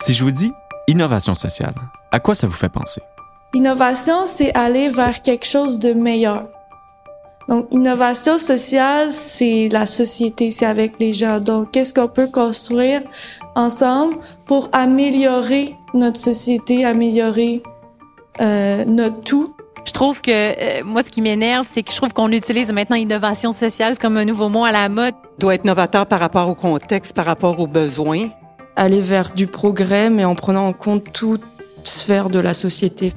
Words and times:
Si 0.00 0.12
je 0.12 0.22
vous 0.22 0.30
dis 0.30 0.52
innovation 0.86 1.34
sociale, 1.34 1.74
à 2.12 2.20
quoi 2.20 2.36
ça 2.36 2.46
vous 2.46 2.52
fait 2.52 2.68
penser? 2.68 3.02
Innovation, 3.52 4.26
c'est 4.26 4.54
aller 4.56 4.88
vers 4.88 5.22
quelque 5.22 5.44
chose 5.44 5.80
de 5.80 5.92
meilleur. 5.92 6.46
Donc, 7.48 7.66
innovation 7.72 8.38
sociale, 8.38 9.10
c'est 9.10 9.68
la 9.72 9.86
société, 9.86 10.50
c'est 10.50 10.66
avec 10.66 11.00
les 11.00 11.12
gens. 11.12 11.40
Donc, 11.40 11.72
qu'est-ce 11.72 11.92
qu'on 11.92 12.08
peut 12.08 12.28
construire 12.28 13.02
ensemble 13.56 14.16
pour 14.46 14.68
améliorer 14.72 15.74
notre 15.94 16.20
société, 16.20 16.84
améliorer 16.84 17.62
euh, 18.40 18.84
notre 18.84 19.22
tout? 19.22 19.54
Je 19.84 19.92
trouve 19.92 20.20
que 20.20 20.30
euh, 20.30 20.84
moi, 20.84 21.02
ce 21.02 21.10
qui 21.10 21.22
m'énerve, 21.22 21.66
c'est 21.68 21.82
que 21.82 21.90
je 21.90 21.96
trouve 21.96 22.12
qu'on 22.12 22.30
utilise 22.30 22.70
maintenant 22.72 22.96
innovation 22.96 23.50
sociale 23.50 23.98
comme 23.98 24.16
un 24.16 24.24
nouveau 24.24 24.48
mot 24.48 24.64
à 24.64 24.70
la 24.70 24.88
mode. 24.88 25.14
Doit 25.38 25.54
être 25.54 25.64
novateur 25.64 26.06
par 26.06 26.20
rapport 26.20 26.48
au 26.48 26.54
contexte, 26.54 27.16
par 27.16 27.24
rapport 27.24 27.58
aux 27.58 27.66
besoins. 27.66 28.28
Aller 28.80 29.00
vers 29.00 29.32
du 29.32 29.48
progrès, 29.48 30.08
mais 30.08 30.24
en 30.24 30.36
prenant 30.36 30.68
en 30.68 30.72
compte 30.72 31.12
toute 31.12 31.42
sphère 31.82 32.30
de 32.30 32.38
la 32.38 32.54
société. 32.54 33.12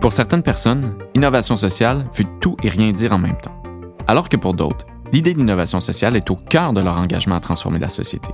Pour 0.00 0.12
certaines 0.12 0.42
personnes, 0.42 0.96
innovation 1.14 1.56
sociale 1.56 2.04
veut 2.16 2.26
tout 2.40 2.56
et 2.64 2.68
rien 2.68 2.90
dire 2.90 3.12
en 3.12 3.18
même 3.18 3.38
temps. 3.40 3.62
Alors 4.08 4.28
que 4.28 4.36
pour 4.36 4.54
d'autres, 4.54 4.84
l'idée 5.12 5.34
d'innovation 5.34 5.78
sociale 5.78 6.16
est 6.16 6.28
au 6.32 6.34
cœur 6.34 6.72
de 6.72 6.80
leur 6.80 6.98
engagement 6.98 7.36
à 7.36 7.40
transformer 7.40 7.78
la 7.78 7.88
société. 7.88 8.30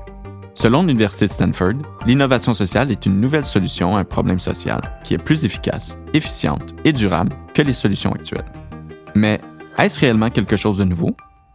Selon 0.54 0.84
l'Université 0.84 1.26
de 1.26 1.32
Stanford, 1.32 1.74
l'innovation 2.06 2.54
sociale 2.54 2.90
est 2.90 3.04
une 3.04 3.20
nouvelle 3.20 3.44
solution 3.44 3.94
à 3.98 4.00
un 4.00 4.04
problème 4.04 4.40
social 4.40 4.80
qui 5.04 5.12
est 5.12 5.22
plus 5.22 5.44
efficace, 5.44 5.98
efficiente 6.14 6.74
et 6.86 6.94
durable 6.94 7.36
que 7.52 7.60
les 7.60 7.74
solutions 7.74 8.12
actuelles. 8.12 8.50
Mais 9.14 9.38
est-ce 9.76 10.00
réellement 10.00 10.30
quelque 10.30 10.56
chose 10.56 10.78
de 10.78 10.84
nouveau? 10.84 11.14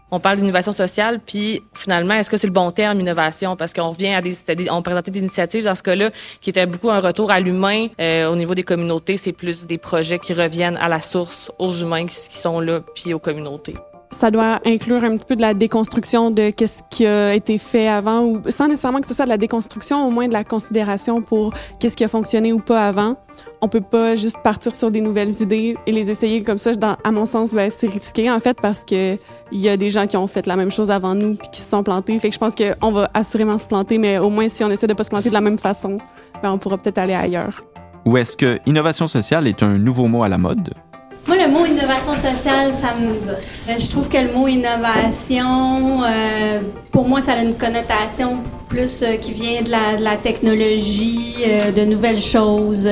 On 0.09 0.19
parle 0.21 0.37
d'innovation 0.37 0.71
sociale, 0.71 1.19
puis 1.25 1.61
finalement, 1.73 2.13
est-ce 2.13 2.29
que 2.29 2.37
c'est 2.37 2.47
le 2.47 2.53
bon 2.53 2.71
terme, 2.71 3.01
innovation? 3.01 3.57
Parce 3.57 3.73
qu'on 3.73 3.89
revient 3.89 4.13
à 4.13 4.21
des, 4.21 4.37
on 4.71 4.81
présentait 4.81 5.11
des 5.11 5.19
initiatives 5.19 5.65
dans 5.65 5.75
ce 5.75 5.83
cas-là 5.83 6.11
qui 6.39 6.49
étaient 6.49 6.65
beaucoup 6.65 6.89
un 6.89 7.01
retour 7.01 7.29
à 7.29 7.41
l'humain. 7.41 7.87
Euh, 7.99 8.29
au 8.29 8.35
niveau 8.35 8.55
des 8.55 8.63
communautés, 8.63 9.17
c'est 9.17 9.33
plus 9.33 9.65
des 9.65 9.77
projets 9.77 10.19
qui 10.19 10.33
reviennent 10.33 10.77
à 10.77 10.87
la 10.87 11.01
source, 11.01 11.51
aux 11.59 11.73
humains 11.73 12.05
qui 12.05 12.15
sont 12.15 12.61
là, 12.61 12.79
puis 12.95 13.13
aux 13.13 13.19
communautés 13.19 13.75
ça 14.17 14.31
doit 14.31 14.59
inclure 14.65 15.03
un 15.03 15.15
petit 15.15 15.27
peu 15.27 15.35
de 15.35 15.41
la 15.41 15.53
déconstruction 15.53 16.31
de 16.31 16.49
qu'est-ce 16.49 16.81
qui 16.89 17.05
a 17.05 17.35
été 17.35 17.59
fait 17.59 17.87
avant 17.87 18.21
ou 18.21 18.41
sans 18.49 18.67
nécessairement 18.67 18.99
que 18.99 19.07
ce 19.07 19.13
soit 19.13 19.25
de 19.25 19.29
la 19.29 19.37
déconstruction, 19.37 20.07
au 20.07 20.09
moins 20.09 20.27
de 20.27 20.33
la 20.33 20.43
considération 20.43 21.21
pour 21.21 21.53
qu'est-ce 21.79 21.95
qui 21.95 22.03
a 22.03 22.07
fonctionné 22.07 22.51
ou 22.51 22.59
pas 22.59 22.87
avant. 22.87 23.15
On 23.61 23.67
peut 23.67 23.81
pas 23.81 24.15
juste 24.15 24.37
partir 24.43 24.73
sur 24.73 24.89
des 24.89 25.01
nouvelles 25.01 25.41
idées 25.41 25.77
et 25.85 25.91
les 25.91 26.09
essayer 26.09 26.41
comme 26.41 26.57
ça. 26.57 26.71
À 27.03 27.11
mon 27.11 27.27
sens, 27.27 27.53
ben, 27.53 27.69
c'est 27.73 27.87
risqué 27.87 28.31
en 28.31 28.39
fait 28.39 28.57
parce 28.59 28.83
que 28.83 29.17
il 29.51 29.61
y 29.61 29.69
a 29.69 29.77
des 29.77 29.91
gens 29.91 30.07
qui 30.07 30.17
ont 30.17 30.27
fait 30.27 30.47
la 30.47 30.55
même 30.55 30.71
chose 30.71 30.89
avant 30.89 31.13
nous 31.13 31.35
puis 31.35 31.47
qui 31.51 31.61
se 31.61 31.69
sont 31.69 31.83
plantés. 31.83 32.19
Fait 32.19 32.29
que 32.29 32.33
je 32.33 32.39
pense 32.39 32.55
qu'on 32.55 32.89
va 32.89 33.11
assurément 33.13 33.59
se 33.59 33.67
planter, 33.67 33.99
mais 33.99 34.17
au 34.17 34.31
moins 34.31 34.49
si 34.49 34.63
on 34.63 34.71
essaie 34.71 34.87
de 34.87 34.93
pas 34.93 35.03
se 35.03 35.09
planter 35.09 35.29
de 35.29 35.35
la 35.35 35.41
même 35.41 35.59
façon, 35.59 35.97
ben, 36.41 36.51
on 36.51 36.57
pourra 36.57 36.79
peut-être 36.79 36.97
aller 36.97 37.13
ailleurs. 37.13 37.63
Ou 38.05 38.17
est-ce 38.17 38.35
que 38.35 38.59
innovation 38.65 39.07
sociale 39.07 39.47
est 39.47 39.61
un 39.61 39.77
nouveau 39.77 40.07
mot 40.07 40.23
à 40.23 40.29
la 40.29 40.39
mode? 40.39 40.73
Moi, 41.27 41.35
le 41.35 41.51
mot 41.51 41.65
innovation 41.65 42.13
sociale, 42.13 42.71
ça 42.71 42.95
me 42.95 43.09
bosse. 43.25 43.69
Je 43.77 43.89
trouve 43.89 44.07
que 44.07 44.17
le 44.17 44.31
mot 44.31 44.47
innovation, 44.47 46.01
euh, 46.03 46.61
pour 46.89 47.05
moi, 47.05 47.19
ça 47.19 47.33
a 47.33 47.43
une 47.43 47.55
connotation 47.55 48.37
plus 48.69 49.03
euh, 49.03 49.17
qui 49.17 49.33
vient 49.33 49.61
de 49.61 49.69
la, 49.69 50.15
technologie, 50.15 51.35
euh, 51.45 51.73
de 51.73 51.83
nouvelles 51.83 52.21
choses. 52.21 52.87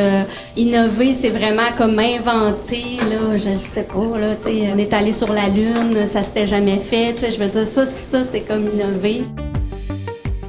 innover, 0.58 1.13
c'est 1.13 1.30
vraiment 1.30 1.72
comme 1.78 1.97
inventer, 1.97 2.97
là, 3.09 3.38
je 3.38 3.56
sais 3.56 3.88
pas, 3.88 4.19
là, 4.19 4.36
tu 4.36 4.44
sais, 4.44 4.69
on 4.73 4.78
est 4.78 4.94
allé 4.94 5.13
sur 5.13 5.31
la 5.31 5.47
Lune, 5.47 6.06
ça 6.06 6.22
s'était 6.22 6.47
jamais 6.47 6.80
fait, 6.80 7.13
tu 7.13 7.31
je 7.31 7.39
veux 7.39 7.50
dire, 7.50 7.66
ça, 7.66 7.86
ça 7.86 8.25
c'est 8.25 8.41
comme 8.41 8.67
innover. 8.67 9.23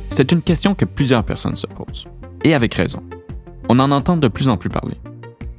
C'est 0.09 0.33
une 0.33 0.43
question 0.43 0.75
que 0.75 0.85
plusieurs 0.85 1.23
personnes 1.23 1.57
se 1.57 1.69
posent, 1.69 2.07
et 2.43 2.53
avec 2.53 2.75
raison. 2.75 3.03
On 3.69 3.79
en 3.79 3.93
entend 3.93 4.17
de 4.17 4.29
plus 4.29 4.49
en 4.49 4.57
plus 4.57 4.71
parler. 4.71 4.97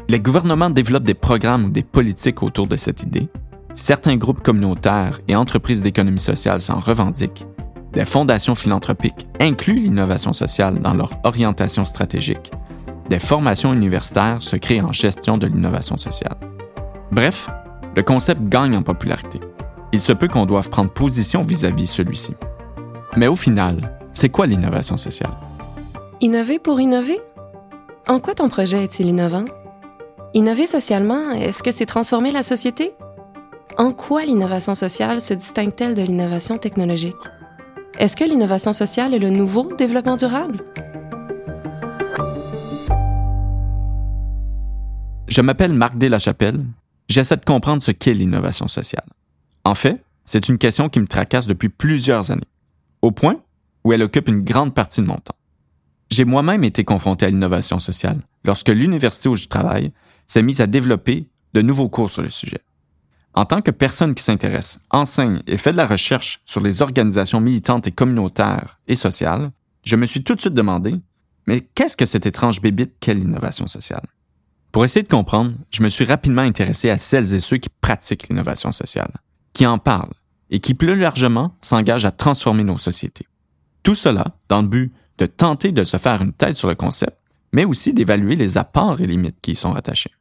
Les 0.09 0.22
gouvernements 0.22 0.69
développent 0.69 1.03
des 1.03 1.13
programmes 1.13 1.66
ou 1.66 1.69
des 1.69 1.83
politiques 1.83 2.41
autour 2.41 2.67
de 2.67 2.77
cette 2.77 3.03
idée. 3.03 3.27
Certains 3.75 4.16
groupes 4.16 4.42
communautaires 4.42 5.20
et 5.27 5.36
entreprises 5.36 5.82
d'économie 5.82 6.20
sociale 6.20 6.61
s'en 6.61 6.80
revendiquent. 6.80 7.45
Des 7.92 8.05
fondations 8.05 8.55
philanthropiques 8.55 9.27
incluent 9.42 9.82
l'innovation 9.82 10.32
sociale 10.32 10.80
dans 10.80 10.93
leur 10.93 11.11
orientation 11.26 11.86
stratégique. 11.86 12.52
Des 13.09 13.20
formations 13.20 13.73
universitaires 13.73 14.42
se 14.42 14.55
créent 14.55 14.82
en 14.82 14.93
gestion 14.93 15.37
de 15.37 15.48
l'innovation 15.48 15.98
sociale. 15.98 16.37
Bref, 17.11 17.49
le 17.95 18.03
concept 18.03 18.48
gagne 18.48 18.77
en 18.77 18.83
popularité. 18.83 19.42
Il 19.92 19.99
se 19.99 20.14
peut 20.14 20.30
qu'on 20.30 20.45
doive 20.45 20.70
prendre 20.70 20.92
position 20.92 21.42
vis-à-vis 21.42 21.87
celui-ci. 21.87 22.33
Mais 23.17 23.27
au 23.27 23.36
final, 23.36 23.98
c'est 24.14 24.30
quoi 24.30 24.48
l'innovation 24.48 24.95
sociale? 24.95 25.32
Innover 26.21 26.59
pour 26.59 26.80
innover? 26.80 27.20
En 28.08 28.20
quoi 28.20 28.36
ton 28.36 28.48
projet 28.48 28.83
est-il 28.86 29.08
innovant? 29.08 29.45
Innover 30.37 30.67
socialement, 30.67 31.31
est-ce 31.31 31.64
que 31.64 31.71
c'est 31.71 31.87
transformer 31.87 32.31
la 32.31 32.43
société? 32.43 32.92
En 33.80 33.92
quoi 33.92 34.23
l'innovation 34.23 34.75
sociale 34.75 35.20
se 35.20 35.33
distingue-t-elle 35.33 35.95
de 35.95 36.03
l'innovation 36.03 36.59
technologique? 36.59 37.15
Est-ce 37.98 38.15
que 38.15 38.23
l'innovation 38.23 38.71
sociale 38.71 39.15
est 39.15 39.20
le 39.20 39.31
nouveau 39.31 39.73
développement 39.76 40.15
durable? 40.15 40.64
Je 45.27 45.42
m'appelle 45.42 45.73
Marc 45.73 45.97
Deslachapelle. 45.97 46.64
J'essaie 47.09 47.37
de 47.37 47.43
comprendre 47.43 47.81
ce 47.81 47.89
qu'est 47.89 48.14
l'innovation 48.14 48.67
sociale. 48.67 49.08
En 49.65 49.73
fait, 49.73 50.03
c'est 50.23 50.49
une 50.49 50.59
question 50.59 50.87
qui 50.87 50.99
me 50.99 51.08
tracasse 51.08 51.47
depuis 51.47 51.70
plusieurs 51.70 52.30
années, 52.30 52.42
au 53.02 53.09
point 53.09 53.42
où 53.83 53.92
elle 53.92 54.03
occupe 54.03 54.27
une 54.27 54.43
grande 54.43 54.76
partie 54.76 55.02
de 55.02 55.08
mon 55.08 55.17
temps. 55.17 55.33
J'ai 56.11 56.26
moi-même 56.26 56.64
été 56.64 56.83
confronté 56.83 57.26
à 57.26 57.31
l'innovation 57.31 57.80
sociale 57.80 58.20
lorsque 58.45 58.70
l'université 58.70 59.30
où 59.30 59.36
je 59.36 59.47
travaille 59.47 59.92
s'est 60.27 60.43
mise 60.43 60.61
à 60.61 60.67
développer 60.67 61.30
de 61.54 61.61
nouveaux 61.61 61.89
cours 61.89 62.10
sur 62.10 62.21
le 62.21 62.30
sujet. 62.30 62.61
En 63.33 63.45
tant 63.45 63.61
que 63.61 63.71
personne 63.71 64.15
qui 64.15 64.23
s'intéresse, 64.23 64.80
enseigne 64.89 65.42
et 65.48 65.58
fait 65.58 65.71
de 65.71 65.77
la 65.77 65.86
recherche 65.86 66.42
sur 66.45 66.60
les 66.60 66.82
organisations 66.82 67.39
militantes 67.39 67.88
et 67.88 67.92
communautaires 67.92 68.80
et 68.88 68.95
sociales, 68.95 69.52
je 69.83 69.95
me 69.95 70.05
suis 70.05 70.23
tout 70.23 70.36
de 70.36 70.39
suite 70.39 70.54
demandé, 70.54 70.95
mais 71.45 71.61
qu'est-ce 71.61 71.95
que 71.95 72.05
cette 72.05 72.26
étrange 72.26 72.61
bébite 72.61 72.95
qu'est 72.99 73.14
l'innovation 73.14 73.67
sociale? 73.67 74.05
Pour 74.71 74.83
essayer 74.83 75.04
de 75.04 75.08
comprendre, 75.08 75.54
je 75.70 75.82
me 75.82 75.89
suis 75.89 76.04
rapidement 76.05 76.42
intéressé 76.42 76.89
à 76.89 76.98
celles 76.98 77.33
et 77.33 77.39
ceux 77.39 77.58
qui 77.58 77.70
pratiquent 77.70 78.27
l'innovation 78.27 78.71
sociale, 78.71 79.11
qui 79.54 79.65
en 79.65 79.77
parlent 79.77 80.14
et 80.49 80.59
qui 80.59 80.73
plus 80.73 80.95
largement 80.95 81.55
s'engagent 81.61 82.05
à 82.05 82.11
transformer 82.11 82.64
nos 82.64 82.77
sociétés. 82.77 83.27
Tout 83.83 83.95
cela 83.95 84.36
dans 84.49 84.61
le 84.61 84.67
but 84.67 84.94
de 85.17 85.26
tenter 85.26 85.71
de 85.71 85.83
se 85.83 85.98
faire 85.98 86.21
une 86.21 86.33
tête 86.33 86.58
sur 86.58 86.67
le 86.67 86.76
concept, 86.76 87.17
mais 87.54 87.65
aussi 87.65 87.94
d'évaluer 87.94 88.36
les 88.36 88.58
apports 88.58 88.99
et 88.99 89.08
limites 89.08 89.39
qui 89.42 89.52
y 89.52 89.55
sont 89.55 89.73
attachés. 89.73 90.11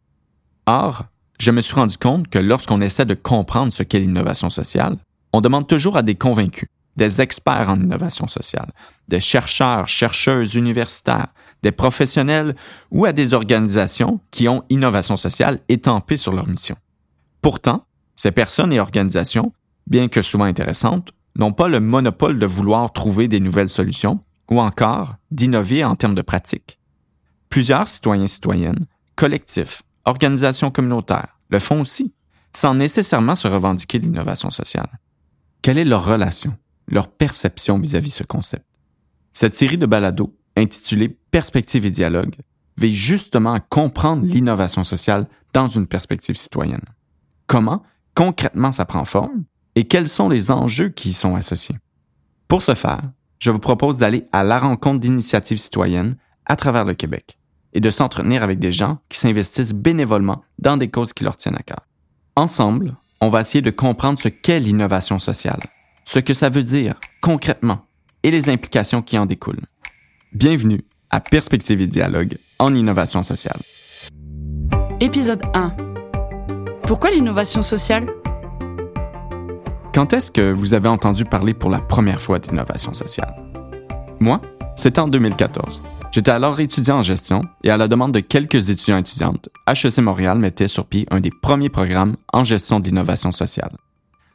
Or, 0.66 1.04
je 1.38 1.50
me 1.50 1.60
suis 1.60 1.74
rendu 1.74 1.96
compte 1.96 2.28
que 2.28 2.38
lorsqu'on 2.38 2.80
essaie 2.80 3.06
de 3.06 3.14
comprendre 3.14 3.72
ce 3.72 3.82
qu'est 3.82 4.00
l'innovation 4.00 4.50
sociale, 4.50 4.96
on 5.32 5.40
demande 5.40 5.68
toujours 5.68 5.96
à 5.96 6.02
des 6.02 6.14
convaincus, 6.14 6.68
des 6.96 7.20
experts 7.20 7.68
en 7.68 7.80
innovation 7.80 8.26
sociale, 8.26 8.72
des 9.08 9.20
chercheurs, 9.20 9.86
chercheuses 9.86 10.54
universitaires, 10.54 11.32
des 11.62 11.72
professionnels 11.72 12.56
ou 12.90 13.04
à 13.04 13.12
des 13.12 13.34
organisations 13.34 14.20
qui 14.30 14.48
ont 14.48 14.64
innovation 14.70 15.16
sociale 15.16 15.60
étampée 15.68 16.16
sur 16.16 16.32
leur 16.32 16.48
mission. 16.48 16.76
Pourtant, 17.42 17.84
ces 18.16 18.32
personnes 18.32 18.72
et 18.72 18.80
organisations, 18.80 19.52
bien 19.86 20.08
que 20.08 20.22
souvent 20.22 20.44
intéressantes, 20.44 21.12
n'ont 21.36 21.52
pas 21.52 21.68
le 21.68 21.80
monopole 21.80 22.38
de 22.38 22.46
vouloir 22.46 22.92
trouver 22.92 23.28
des 23.28 23.40
nouvelles 23.40 23.68
solutions 23.68 24.20
ou 24.50 24.58
encore 24.60 25.16
d'innover 25.30 25.84
en 25.84 25.96
termes 25.96 26.14
de 26.14 26.22
pratique. 26.22 26.78
Plusieurs 27.50 27.86
citoyens 27.86 28.24
et 28.24 28.28
citoyennes, 28.28 28.86
collectifs, 29.16 29.82
organisations 30.06 30.70
communautaires 30.70 31.38
le 31.50 31.58
font 31.58 31.80
aussi, 31.80 32.14
sans 32.54 32.74
nécessairement 32.74 33.34
se 33.34 33.48
revendiquer 33.48 33.98
de 33.98 34.06
l'innovation 34.06 34.50
sociale. 34.50 34.98
Quelle 35.62 35.78
est 35.78 35.84
leur 35.84 36.06
relation, 36.06 36.56
leur 36.88 37.08
perception 37.08 37.78
vis-à-vis 37.78 38.10
-vis 38.10 38.18
ce 38.18 38.24
concept? 38.24 38.64
Cette 39.32 39.54
série 39.54 39.78
de 39.78 39.86
balados, 39.86 40.34
intitulée 40.56 41.18
Perspective 41.30 41.84
et 41.84 41.90
dialogue, 41.90 42.36
vise 42.78 42.94
justement 42.94 43.52
à 43.52 43.60
comprendre 43.60 44.24
l'innovation 44.24 44.84
sociale 44.84 45.26
dans 45.52 45.68
une 45.68 45.86
perspective 45.86 46.36
citoyenne. 46.36 46.84
Comment, 47.46 47.82
concrètement, 48.14 48.72
ça 48.72 48.84
prend 48.84 49.04
forme 49.04 49.44
et 49.74 49.84
quels 49.84 50.08
sont 50.08 50.28
les 50.28 50.50
enjeux 50.50 50.88
qui 50.88 51.10
y 51.10 51.12
sont 51.12 51.36
associés? 51.36 51.76
Pour 52.48 52.62
ce 52.62 52.74
faire, 52.74 53.02
je 53.38 53.50
vous 53.50 53.58
propose 53.58 53.98
d'aller 53.98 54.26
à 54.32 54.44
la 54.44 54.58
rencontre 54.58 55.00
d'initiatives 55.00 55.58
citoyennes 55.58 56.16
à 56.46 56.56
travers 56.56 56.84
le 56.84 56.94
Québec 56.94 57.38
et 57.72 57.80
de 57.80 57.90
s'entretenir 57.90 58.42
avec 58.42 58.58
des 58.58 58.72
gens 58.72 58.98
qui 59.08 59.18
s'investissent 59.18 59.72
bénévolement 59.72 60.42
dans 60.58 60.76
des 60.76 60.88
causes 60.88 61.12
qui 61.12 61.24
leur 61.24 61.36
tiennent 61.36 61.56
à 61.56 61.62
cœur. 61.62 61.86
Ensemble, 62.36 62.96
on 63.20 63.28
va 63.28 63.40
essayer 63.40 63.62
de 63.62 63.70
comprendre 63.70 64.18
ce 64.18 64.28
qu'est 64.28 64.60
l'innovation 64.60 65.18
sociale, 65.18 65.60
ce 66.04 66.18
que 66.18 66.34
ça 66.34 66.48
veut 66.48 66.62
dire 66.62 67.00
concrètement 67.22 67.86
et 68.22 68.30
les 68.30 68.50
implications 68.50 69.02
qui 69.02 69.18
en 69.18 69.26
découlent. 69.26 69.64
Bienvenue 70.32 70.84
à 71.10 71.20
Perspective 71.20 71.80
et 71.80 71.86
Dialogue 71.86 72.36
en 72.58 72.74
innovation 72.74 73.22
sociale. 73.22 73.58
Épisode 75.00 75.42
1. 75.54 75.76
Pourquoi 76.82 77.10
l'innovation 77.10 77.62
sociale? 77.62 78.06
Quand 79.94 80.12
est-ce 80.12 80.30
que 80.30 80.52
vous 80.52 80.74
avez 80.74 80.88
entendu 80.88 81.24
parler 81.24 81.54
pour 81.54 81.70
la 81.70 81.80
première 81.80 82.20
fois 82.20 82.38
d'innovation 82.38 82.92
sociale? 82.92 83.34
Moi, 84.20 84.40
c'était 84.76 85.00
en 85.00 85.08
2014 85.08 85.82
J'étais 86.16 86.30
alors 86.30 86.58
étudiant 86.60 86.96
en 86.96 87.02
gestion 87.02 87.42
et 87.62 87.68
à 87.68 87.76
la 87.76 87.88
demande 87.88 88.14
de 88.14 88.20
quelques 88.20 88.70
étudiants 88.70 88.96
étudiantes, 88.96 89.50
HEC 89.66 89.98
Montréal 89.98 90.38
mettait 90.38 90.66
sur 90.66 90.86
pied 90.86 91.06
un 91.10 91.20
des 91.20 91.28
premiers 91.42 91.68
programmes 91.68 92.16
en 92.32 92.42
gestion 92.42 92.80
de 92.80 92.86
l'innovation 92.86 93.32
sociale. 93.32 93.76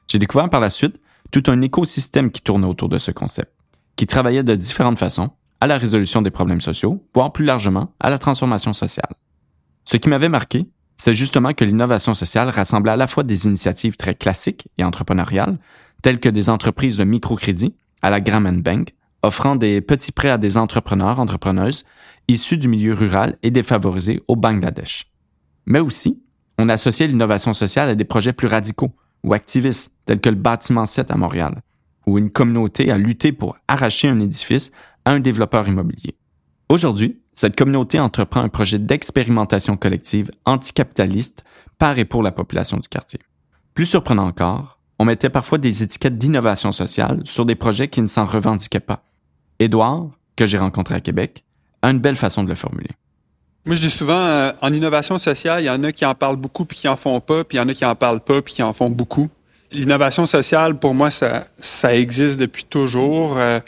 J'ai 0.07 0.19
découvert 0.19 0.47
par 0.51 0.61
la 0.61 0.69
suite 0.69 1.01
tout 1.31 1.41
un 1.47 1.59
écosystème 1.61 2.29
qui 2.29 2.43
tournait 2.43 2.67
autour 2.67 2.87
de 2.87 2.99
ce 2.99 3.09
concept, 3.09 3.51
qui 3.95 4.05
travaillait 4.05 4.43
de 4.43 4.53
différentes 4.53 4.99
façons 4.99 5.31
à 5.59 5.65
la 5.65 5.79
résolution 5.79 6.21
des 6.21 6.29
problèmes 6.29 6.61
sociaux, 6.61 7.03
voire 7.15 7.33
plus 7.33 7.45
largement 7.45 7.95
à 7.99 8.11
la 8.11 8.19
transformation 8.19 8.73
sociale. 8.73 9.15
Ce 9.85 9.97
qui 9.97 10.07
m'avait 10.07 10.29
marqué, 10.29 10.67
c'est 10.97 11.15
justement 11.15 11.55
que 11.55 11.65
l'innovation 11.65 12.13
sociale 12.13 12.49
rassemblait 12.49 12.91
à 12.91 12.95
la 12.95 13.07
fois 13.07 13.23
des 13.23 13.47
initiatives 13.47 13.95
très 13.95 14.13
classiques 14.13 14.67
et 14.77 14.83
entrepreneuriales, 14.83 15.57
telles 16.03 16.19
que 16.19 16.29
des 16.29 16.47
entreprises 16.47 16.97
de 16.97 17.05
microcrédit 17.05 17.73
à 18.03 18.11
la 18.11 18.21
Grameen 18.21 18.61
Bank, 18.61 18.93
offrant 19.23 19.55
des 19.55 19.81
petits 19.81 20.11
prêts 20.11 20.29
à 20.29 20.37
des 20.37 20.57
entrepreneurs, 20.57 21.19
entrepreneuses 21.19 21.85
issus 22.27 22.57
du 22.57 22.67
milieu 22.67 22.93
rural 22.93 23.37
et 23.43 23.51
défavorisés 23.51 24.21
au 24.27 24.35
Bangladesh. 24.35 25.07
Mais 25.65 25.79
aussi, 25.79 26.21
on 26.57 26.69
associait 26.69 27.07
l'innovation 27.07 27.53
sociale 27.53 27.89
à 27.89 27.95
des 27.95 28.05
projets 28.05 28.33
plus 28.33 28.47
radicaux 28.47 28.91
ou 29.23 29.33
activistes, 29.33 29.93
tels 30.05 30.19
que 30.19 30.29
le 30.29 30.35
bâtiment 30.35 30.85
7 30.85 31.11
à 31.11 31.15
Montréal, 31.15 31.61
où 32.07 32.17
une 32.17 32.31
communauté 32.31 32.91
a 32.91 32.97
lutté 32.97 33.31
pour 33.31 33.57
arracher 33.67 34.07
un 34.07 34.19
édifice 34.19 34.71
à 35.05 35.11
un 35.11 35.19
développeur 35.19 35.67
immobilier. 35.67 36.15
Aujourd'hui, 36.69 37.19
cette 37.35 37.55
communauté 37.55 37.99
entreprend 37.99 38.41
un 38.41 38.49
projet 38.49 38.79
d'expérimentation 38.79 39.77
collective 39.77 40.31
anticapitaliste 40.45 41.43
par 41.77 41.97
et 41.99 42.05
pour 42.05 42.23
la 42.23 42.31
population 42.31 42.77
du 42.77 42.87
quartier. 42.87 43.19
Plus 43.73 43.85
surprenant 43.85 44.27
encore, 44.27 44.79
on 44.99 45.05
mettait 45.05 45.29
parfois 45.29 45.57
des 45.57 45.81
étiquettes 45.81 46.17
d'innovation 46.17 46.71
sociale 46.71 47.21
sur 47.25 47.45
des 47.45 47.55
projets 47.55 47.87
qui 47.87 48.01
ne 48.01 48.07
s'en 48.07 48.25
revendiquaient 48.25 48.79
pas. 48.79 49.03
Édouard, 49.61 50.09
que 50.35 50.45
j'ai 50.45 50.57
rencontré 50.57 50.95
à 50.95 50.99
Québec, 50.99 51.43
a 51.81 51.89
une 51.89 51.99
belle 51.99 52.15
façon 52.15 52.43
de 52.43 52.49
le 52.49 52.55
formuler. 52.55 52.89
Moi, 53.65 53.75
je 53.75 53.81
dis 53.81 53.89
souvent, 53.91 54.17
euh, 54.17 54.51
en 54.61 54.73
innovation 54.73 55.17
sociale, 55.17 55.61
il 55.61 55.65
y 55.65 55.69
en 55.69 55.83
a 55.83 55.91
qui 55.91 56.05
en 56.05 56.15
parlent 56.15 56.35
beaucoup 56.35 56.65
puis 56.65 56.77
qui 56.77 56.87
en 56.87 56.95
font 56.95 57.19
pas, 57.19 57.43
puis 57.43 57.57
il 57.57 57.61
y 57.61 57.63
en 57.63 57.67
a 57.69 57.73
qui 57.73 57.85
en 57.85 57.95
parlent 57.95 58.21
pas 58.21 58.41
puis 58.41 58.55
qui 58.55 58.63
en 58.63 58.73
font 58.73 58.89
beaucoup. 58.89 59.29
L'innovation 59.71 60.25
sociale, 60.25 60.79
pour 60.79 60.95
moi, 60.95 61.11
ça, 61.11 61.47
ça 61.59 61.95
existe 61.95 62.39
depuis 62.39 62.65
toujours. 62.65 63.37
Euh, 63.37 63.59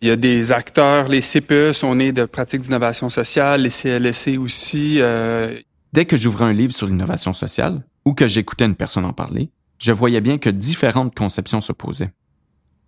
il 0.00 0.08
y 0.08 0.10
a 0.10 0.16
des 0.16 0.52
acteurs, 0.52 1.08
les 1.08 1.20
CPE 1.20 1.72
sont 1.72 1.94
nés 1.94 2.12
de 2.12 2.24
pratiques 2.24 2.62
d'innovation 2.62 3.08
sociale, 3.08 3.62
les 3.62 3.70
CLSC 3.70 4.38
aussi. 4.38 4.96
Euh... 5.00 5.58
Dès 5.92 6.04
que 6.06 6.16
j'ouvrais 6.16 6.46
un 6.46 6.52
livre 6.52 6.72
sur 6.72 6.86
l'innovation 6.86 7.32
sociale 7.32 7.82
ou 8.04 8.14
que 8.14 8.26
j'écoutais 8.26 8.64
une 8.64 8.74
personne 8.74 9.04
en 9.04 9.12
parler, 9.12 9.50
je 9.78 9.92
voyais 9.92 10.20
bien 10.20 10.38
que 10.38 10.50
différentes 10.50 11.14
conceptions 11.14 11.60
s'opposaient. 11.60 12.12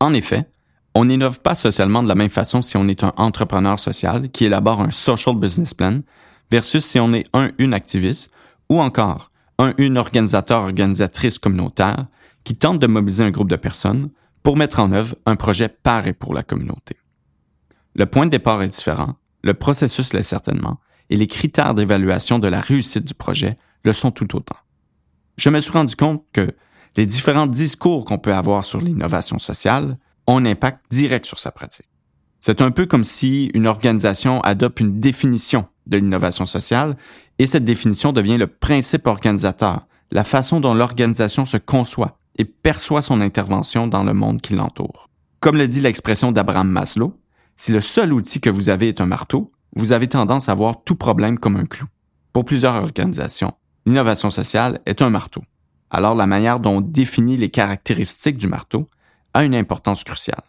En 0.00 0.12
effet, 0.14 0.46
on 0.96 1.04
n'innove 1.04 1.40
pas 1.40 1.54
socialement 1.54 2.02
de 2.02 2.08
la 2.08 2.14
même 2.14 2.30
façon 2.30 2.62
si 2.62 2.78
on 2.78 2.88
est 2.88 3.04
un 3.04 3.12
entrepreneur 3.18 3.78
social 3.78 4.30
qui 4.30 4.46
élabore 4.46 4.80
un 4.80 4.90
social 4.90 5.36
business 5.36 5.74
plan 5.74 6.00
versus 6.50 6.82
si 6.86 6.98
on 6.98 7.12
est 7.12 7.26
un 7.34 7.50
une 7.58 7.74
activiste 7.74 8.30
ou 8.70 8.80
encore 8.80 9.30
un 9.58 9.74
une 9.76 9.98
organisateur 9.98 10.62
organisatrice 10.62 11.38
communautaire 11.38 12.06
qui 12.44 12.56
tente 12.56 12.78
de 12.78 12.86
mobiliser 12.86 13.24
un 13.24 13.30
groupe 13.30 13.50
de 13.50 13.56
personnes 13.56 14.08
pour 14.42 14.56
mettre 14.56 14.80
en 14.80 14.90
œuvre 14.92 15.16
un 15.26 15.36
projet 15.36 15.68
par 15.68 16.06
et 16.06 16.14
pour 16.14 16.32
la 16.32 16.42
communauté. 16.42 16.96
Le 17.94 18.06
point 18.06 18.24
de 18.24 18.30
départ 18.30 18.62
est 18.62 18.68
différent, 18.68 19.16
le 19.42 19.52
processus 19.52 20.14
l'est 20.14 20.22
certainement, 20.22 20.78
et 21.10 21.16
les 21.16 21.26
critères 21.26 21.74
d'évaluation 21.74 22.38
de 22.38 22.48
la 22.48 22.60
réussite 22.60 23.04
du 23.04 23.14
projet 23.14 23.58
le 23.84 23.92
sont 23.92 24.12
tout 24.12 24.34
autant. 24.34 24.56
Je 25.36 25.50
me 25.50 25.60
suis 25.60 25.72
rendu 25.72 25.94
compte 25.94 26.24
que 26.32 26.54
les 26.96 27.04
différents 27.04 27.46
discours 27.46 28.06
qu'on 28.06 28.18
peut 28.18 28.34
avoir 28.34 28.64
sur 28.64 28.80
l'innovation 28.80 29.38
sociale 29.38 29.98
ont 30.26 30.38
un 30.38 30.46
impact 30.46 30.84
direct 30.90 31.26
sur 31.26 31.38
sa 31.38 31.50
pratique. 31.50 31.88
C'est 32.40 32.60
un 32.60 32.70
peu 32.70 32.86
comme 32.86 33.04
si 33.04 33.50
une 33.54 33.66
organisation 33.66 34.40
adopte 34.42 34.80
une 34.80 35.00
définition 35.00 35.66
de 35.86 35.96
l'innovation 35.96 36.46
sociale 36.46 36.96
et 37.38 37.46
cette 37.46 37.64
définition 37.64 38.12
devient 38.12 38.36
le 38.36 38.46
principe 38.46 39.06
organisateur, 39.06 39.86
la 40.10 40.24
façon 40.24 40.60
dont 40.60 40.74
l'organisation 40.74 41.44
se 41.44 41.56
conçoit 41.56 42.18
et 42.38 42.44
perçoit 42.44 43.02
son 43.02 43.20
intervention 43.20 43.86
dans 43.86 44.04
le 44.04 44.14
monde 44.14 44.40
qui 44.40 44.54
l'entoure. 44.54 45.08
Comme 45.40 45.56
le 45.56 45.68
dit 45.68 45.80
l'expression 45.80 46.32
d'Abraham 46.32 46.68
Maslow, 46.68 47.18
si 47.56 47.72
le 47.72 47.80
seul 47.80 48.12
outil 48.12 48.40
que 48.40 48.50
vous 48.50 48.68
avez 48.68 48.88
est 48.88 49.00
un 49.00 49.06
marteau, 49.06 49.52
vous 49.74 49.92
avez 49.92 50.08
tendance 50.08 50.48
à 50.48 50.54
voir 50.54 50.82
tout 50.84 50.96
problème 50.96 51.38
comme 51.38 51.56
un 51.56 51.66
clou. 51.66 51.86
Pour 52.32 52.44
plusieurs 52.44 52.74
organisations, 52.74 53.54
l'innovation 53.86 54.30
sociale 54.30 54.80
est 54.86 55.02
un 55.02 55.10
marteau. 55.10 55.42
Alors 55.90 56.14
la 56.14 56.26
manière 56.26 56.60
dont 56.60 56.78
on 56.78 56.80
définit 56.80 57.36
les 57.36 57.50
caractéristiques 57.50 58.36
du 58.36 58.48
marteau 58.48 58.86
a 59.36 59.44
une 59.44 59.54
importance 59.54 60.02
cruciale. 60.02 60.42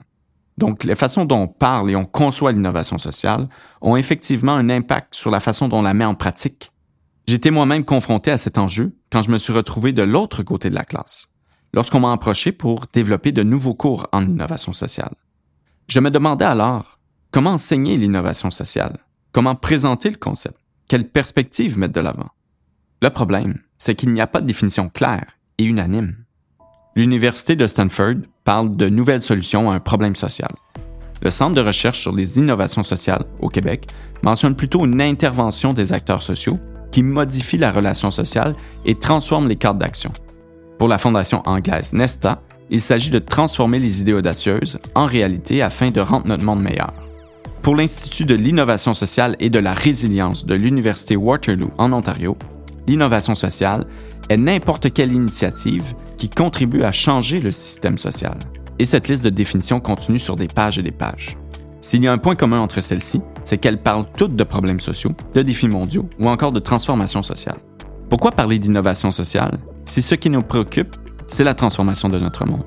Donc 0.57 0.84
les 0.84 0.95
façons 0.95 1.25
dont 1.25 1.42
on 1.42 1.48
parle 1.48 1.92
et 1.92 1.95
on 1.95 2.06
conçoit 2.06 2.51
l'innovation 2.51 2.98
sociale 2.98 3.48
ont 3.81 3.95
effectivement 3.95 4.54
un 4.54 4.69
impact 4.69 5.13
sur 5.13 5.30
la 5.30 5.39
façon 5.39 5.68
dont 5.68 5.80
on 5.80 5.84
la 5.84 5.94
met 5.94 6.06
en 6.06 6.16
pratique. 6.16 6.72
J'étais 7.28 7.51
moi-même 7.51 7.84
confronté 7.84 8.31
à 8.31 8.38
cet 8.38 8.57
enjeu 8.57 8.95
quand 9.12 9.22
je 9.22 9.30
me 9.30 9.38
suis 9.38 9.54
retrouvé 9.54 9.92
de 9.92 10.04
l'autre 10.04 10.44
côté 10.44 10.69
de 10.69 10.75
la 10.75 10.86
classe, 10.86 11.28
lorsqu'on 11.74 12.00
m'a 12.00 12.13
approché 12.13 12.51
pour 12.51 12.86
développer 12.94 13.31
de 13.31 13.44
nouveaux 13.44 13.75
cours 13.75 14.07
en 14.13 14.24
innovation 14.24 14.72
sociale. 14.74 15.13
Je 15.89 16.00
me 16.00 16.10
demandais 16.10 16.45
alors 16.45 16.98
Comment 17.31 17.51
enseigner 17.51 17.98
l'innovation 17.98 18.51
sociale? 18.51 19.00
Comment 19.34 19.56
présenter 19.56 20.10
le 20.10 20.16
concept? 20.16 20.57
Quelle 20.88 21.10
perspective 21.10 21.78
mettre 21.78 21.94
de 21.94 22.00
l'avant? 22.00 22.30
Le 23.01 23.10
problème, 23.10 23.60
c'est 23.78 23.95
qu'il 23.95 24.13
n'y 24.13 24.22
a 24.22 24.28
pas 24.28 24.39
de 24.39 24.48
définition 24.48 24.88
claire 24.88 25.38
et 25.57 25.66
unanime. 25.66 26.16
L'Université 26.95 27.56
de 27.56 27.68
Stanford 27.68 28.16
parle 28.47 28.77
de 28.77 28.88
nouvelles 28.88 29.21
solutions 29.21 29.69
à 29.69 29.75
un 29.75 29.81
problème 29.81 30.15
social. 30.15 30.49
Le 31.21 31.29
Centre 31.29 31.53
de 31.53 31.59
recherche 31.59 31.99
sur 31.99 32.15
les 32.15 32.38
innovations 32.39 32.83
sociales 32.83 33.25
au 33.41 33.49
Québec 33.49 33.88
mentionne 34.21 34.55
plutôt 34.55 34.85
une 34.85 35.01
intervention 35.01 35.73
des 35.73 35.91
acteurs 35.91 36.23
sociaux 36.23 36.57
qui 36.89 37.03
modifie 37.03 37.57
la 37.57 37.73
relation 37.73 38.09
sociale 38.09 38.55
et 38.85 38.95
transforme 38.95 39.49
les 39.49 39.57
cadres 39.57 39.79
d'action. 39.79 40.13
Pour 40.79 40.88
la 40.88 40.97
fondation 40.97 41.44
anglaise 41.45 41.91
Nesta, 41.91 42.41
il 42.69 42.79
s'agit 42.79 43.11
de 43.11 43.19
transformer 43.19 43.79
les 43.79 43.99
idées 43.99 44.13
audacieuses 44.13 44.79
en 44.95 45.07
réalité 45.07 45.61
afin 45.61 45.91
de 45.91 46.00
rendre 46.00 46.27
notre 46.27 46.45
monde 46.45 46.61
meilleur. 46.61 46.93
Pour 47.61 47.75
l'Institut 47.75 48.23
de 48.23 48.35
l'innovation 48.35 48.93
sociale 48.93 49.35
et 49.41 49.50
de 49.50 49.59
la 49.59 49.73
résilience 49.73 50.45
de 50.45 50.55
l'Université 50.55 51.17
Waterloo 51.17 51.71
en 51.77 51.91
Ontario, 51.91 52.38
l'innovation 52.88 53.35
sociale 53.35 53.85
est 54.29 54.38
n'importe 54.38 54.93
quelle 54.93 55.11
initiative 55.11 55.93
qui 56.17 56.29
contribue 56.29 56.83
à 56.83 56.91
changer 56.91 57.39
le 57.39 57.51
système 57.51 57.97
social. 57.97 58.37
Et 58.79 58.85
cette 58.85 59.07
liste 59.07 59.23
de 59.23 59.29
définitions 59.29 59.79
continue 59.79 60.19
sur 60.19 60.35
des 60.35 60.47
pages 60.47 60.77
et 60.77 60.83
des 60.83 60.91
pages. 60.91 61.37
S'il 61.81 62.03
y 62.03 62.07
a 62.07 62.11
un 62.11 62.17
point 62.17 62.35
commun 62.35 62.59
entre 62.59 62.81
celles-ci, 62.81 63.21
c'est 63.43 63.57
qu'elles 63.57 63.81
parlent 63.81 64.07
toutes 64.17 64.35
de 64.35 64.43
problèmes 64.43 64.79
sociaux, 64.79 65.13
de 65.33 65.41
défis 65.41 65.69
mondiaux 65.69 66.09
ou 66.19 66.27
encore 66.27 66.51
de 66.51 66.59
transformation 66.59 67.24
sociale. 67.24 67.57
Pourquoi 68.09 68.31
parler 68.31 68.59
d'innovation 68.59 69.12
sociale 69.12 69.57
si 69.86 70.01
ce 70.01 70.15
qui 70.15 70.29
nous 70.29 70.41
préoccupe, 70.41 70.97
c'est 71.27 71.45
la 71.45 71.53
transformation 71.53 72.09
de 72.09 72.19
notre 72.19 72.45
monde? 72.45 72.65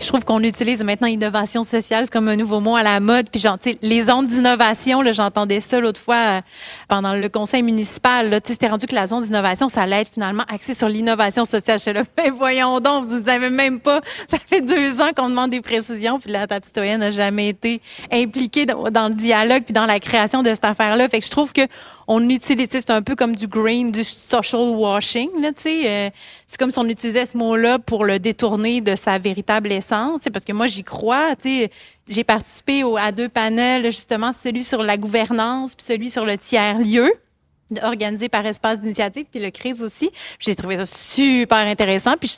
Je 0.00 0.06
trouve 0.06 0.24
qu'on 0.24 0.42
utilise 0.42 0.82
maintenant 0.82 1.08
innovation 1.08 1.62
sociale 1.62 2.08
comme 2.08 2.28
un 2.28 2.36
nouveau 2.36 2.60
mot 2.60 2.74
à 2.74 2.82
la 2.82 3.00
mode. 3.00 3.28
Puis 3.30 3.38
genre, 3.38 3.58
les 3.82 4.08
ondes 4.08 4.26
d'innovation, 4.26 5.02
j'entendais 5.12 5.60
ça 5.60 5.78
l'autre 5.78 6.00
fois 6.00 6.16
euh, 6.16 6.40
pendant 6.88 7.12
le 7.12 7.28
conseil 7.28 7.62
municipal. 7.62 8.40
C'était 8.42 8.68
rendu 8.68 8.86
que 8.86 8.94
la 8.94 9.06
zone 9.06 9.24
d'innovation, 9.24 9.68
ça 9.68 9.82
allait 9.82 10.00
être 10.00 10.12
finalement 10.14 10.44
axé 10.48 10.72
sur 10.72 10.88
l'innovation 10.88 11.44
sociale. 11.44 11.78
Je 11.78 11.90
là, 11.90 12.02
mais 12.16 12.30
voyons 12.34 12.80
donc, 12.80 13.08
vous 13.08 13.18
ne 13.18 13.24
savez 13.24 13.50
même 13.50 13.78
pas. 13.78 14.00
Ça 14.26 14.38
fait 14.44 14.62
deux 14.62 15.02
ans 15.02 15.10
qu'on 15.14 15.28
demande 15.28 15.50
des 15.50 15.60
précisions, 15.60 16.18
puis 16.18 16.32
la 16.32 16.46
table 16.46 16.64
citoyenne 16.64 17.00
n'a 17.00 17.10
jamais 17.10 17.48
été 17.48 17.82
impliquée 18.10 18.64
dans, 18.64 19.08
le 19.08 19.14
dialogue 19.14 19.64
puis 19.64 19.74
dans 19.74 19.86
la 19.86 20.00
création 20.00 20.40
de 20.40 20.48
cette 20.48 20.64
affaire-là. 20.64 21.08
Fait 21.08 21.20
que 21.20 21.26
je 21.26 21.30
trouve 21.30 21.52
que 21.52 21.62
on 22.12 22.28
utilise, 22.28 22.66
c'est 22.68 22.90
un 22.90 23.02
peu 23.02 23.14
comme 23.14 23.36
du 23.36 23.46
green, 23.46 23.92
du 23.92 24.02
social 24.02 24.70
washing. 24.70 25.30
Là, 25.40 25.52
euh, 25.64 26.10
c'est 26.44 26.58
comme 26.58 26.72
si 26.72 26.78
on 26.80 26.88
utilisait 26.88 27.24
ce 27.24 27.36
mot-là 27.36 27.78
pour 27.78 28.04
le 28.04 28.18
détourner 28.18 28.80
de 28.80 28.96
sa 28.96 29.16
véritable 29.18 29.70
essence 29.70 30.22
parce 30.32 30.44
que 30.44 30.52
moi, 30.52 30.66
j'y 30.66 30.82
crois. 30.82 31.36
J'ai 31.44 32.24
participé 32.24 32.82
à 32.98 33.12
deux 33.12 33.28
panels, 33.28 33.84
justement, 33.84 34.32
celui 34.32 34.64
sur 34.64 34.82
la 34.82 34.96
gouvernance 34.96 35.76
puis 35.76 35.86
celui 35.86 36.10
sur 36.10 36.26
le 36.26 36.36
tiers-lieu 36.36 37.12
organisé 37.82 38.28
par 38.28 38.44
Espace 38.46 38.80
d'Initiative, 38.80 39.26
puis 39.30 39.40
le 39.40 39.50
CRIS 39.50 39.82
aussi. 39.82 40.10
J'ai 40.38 40.54
trouvé 40.54 40.76
ça 40.76 40.84
super 40.84 41.58
intéressant, 41.58 42.14
puis 42.18 42.30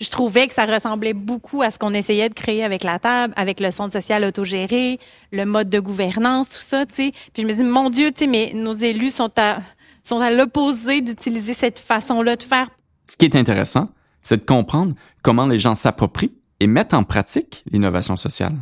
je, 0.00 0.10
trouvais 0.10 0.46
que 0.46 0.54
ça 0.54 0.64
ressemblait 0.66 1.12
beaucoup 1.12 1.62
à 1.62 1.70
ce 1.70 1.78
qu'on 1.78 1.94
essayait 1.94 2.28
de 2.28 2.34
créer 2.34 2.64
avec 2.64 2.84
la 2.84 2.98
table, 2.98 3.32
avec 3.36 3.60
le 3.60 3.70
centre 3.70 3.92
social 3.92 4.24
autogéré, 4.24 4.98
le 5.32 5.44
mode 5.44 5.68
de 5.68 5.80
gouvernance, 5.80 6.50
tout 6.50 6.58
ça, 6.58 6.86
tu 6.86 6.94
sais. 6.94 7.12
Puis 7.32 7.42
je 7.42 7.46
me 7.46 7.52
dis, 7.52 7.64
mon 7.64 7.90
Dieu, 7.90 8.10
tu 8.12 8.24
sais, 8.24 8.26
mais 8.26 8.52
nos 8.54 8.72
élus 8.72 9.10
sont 9.10 9.32
à, 9.38 9.58
sont 10.02 10.18
à 10.18 10.30
l'opposé 10.30 11.00
d'utiliser 11.00 11.54
cette 11.54 11.78
façon-là 11.78 12.36
de 12.36 12.42
faire. 12.42 12.68
Ce 13.06 13.16
qui 13.16 13.24
est 13.24 13.36
intéressant, 13.36 13.88
c'est 14.22 14.38
de 14.38 14.44
comprendre 14.44 14.94
comment 15.22 15.46
les 15.46 15.58
gens 15.58 15.74
s'approprient 15.74 16.32
et 16.60 16.66
mettre 16.66 16.94
en 16.94 17.04
pratique 17.04 17.64
l'innovation 17.70 18.16
sociale. 18.16 18.54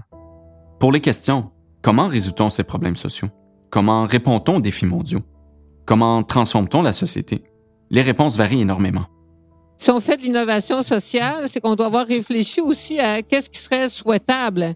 Pour 0.80 0.92
les 0.92 1.00
questions, 1.00 1.50
comment 1.82 2.08
résout-on 2.08 2.50
ces 2.50 2.64
problèmes 2.64 2.96
sociaux? 2.96 3.28
Comment 3.70 4.04
répond-on 4.04 4.56
aux 4.56 4.60
défis 4.60 4.86
mondiaux? 4.86 5.22
Comment 5.92 6.22
transforme-t-on 6.22 6.80
la 6.80 6.94
société? 6.94 7.42
Les 7.90 8.00
réponses 8.00 8.38
varient 8.38 8.62
énormément. 8.62 9.04
Si 9.76 9.90
on 9.90 10.00
fait 10.00 10.16
de 10.16 10.22
l'innovation 10.22 10.82
sociale, 10.82 11.50
c'est 11.50 11.60
qu'on 11.60 11.74
doit 11.74 11.84
avoir 11.84 12.06
réfléchi 12.06 12.62
aussi 12.62 12.98
à 12.98 13.20
qu'est-ce 13.20 13.50
qui 13.50 13.58
serait 13.58 13.90
souhaitable. 13.90 14.74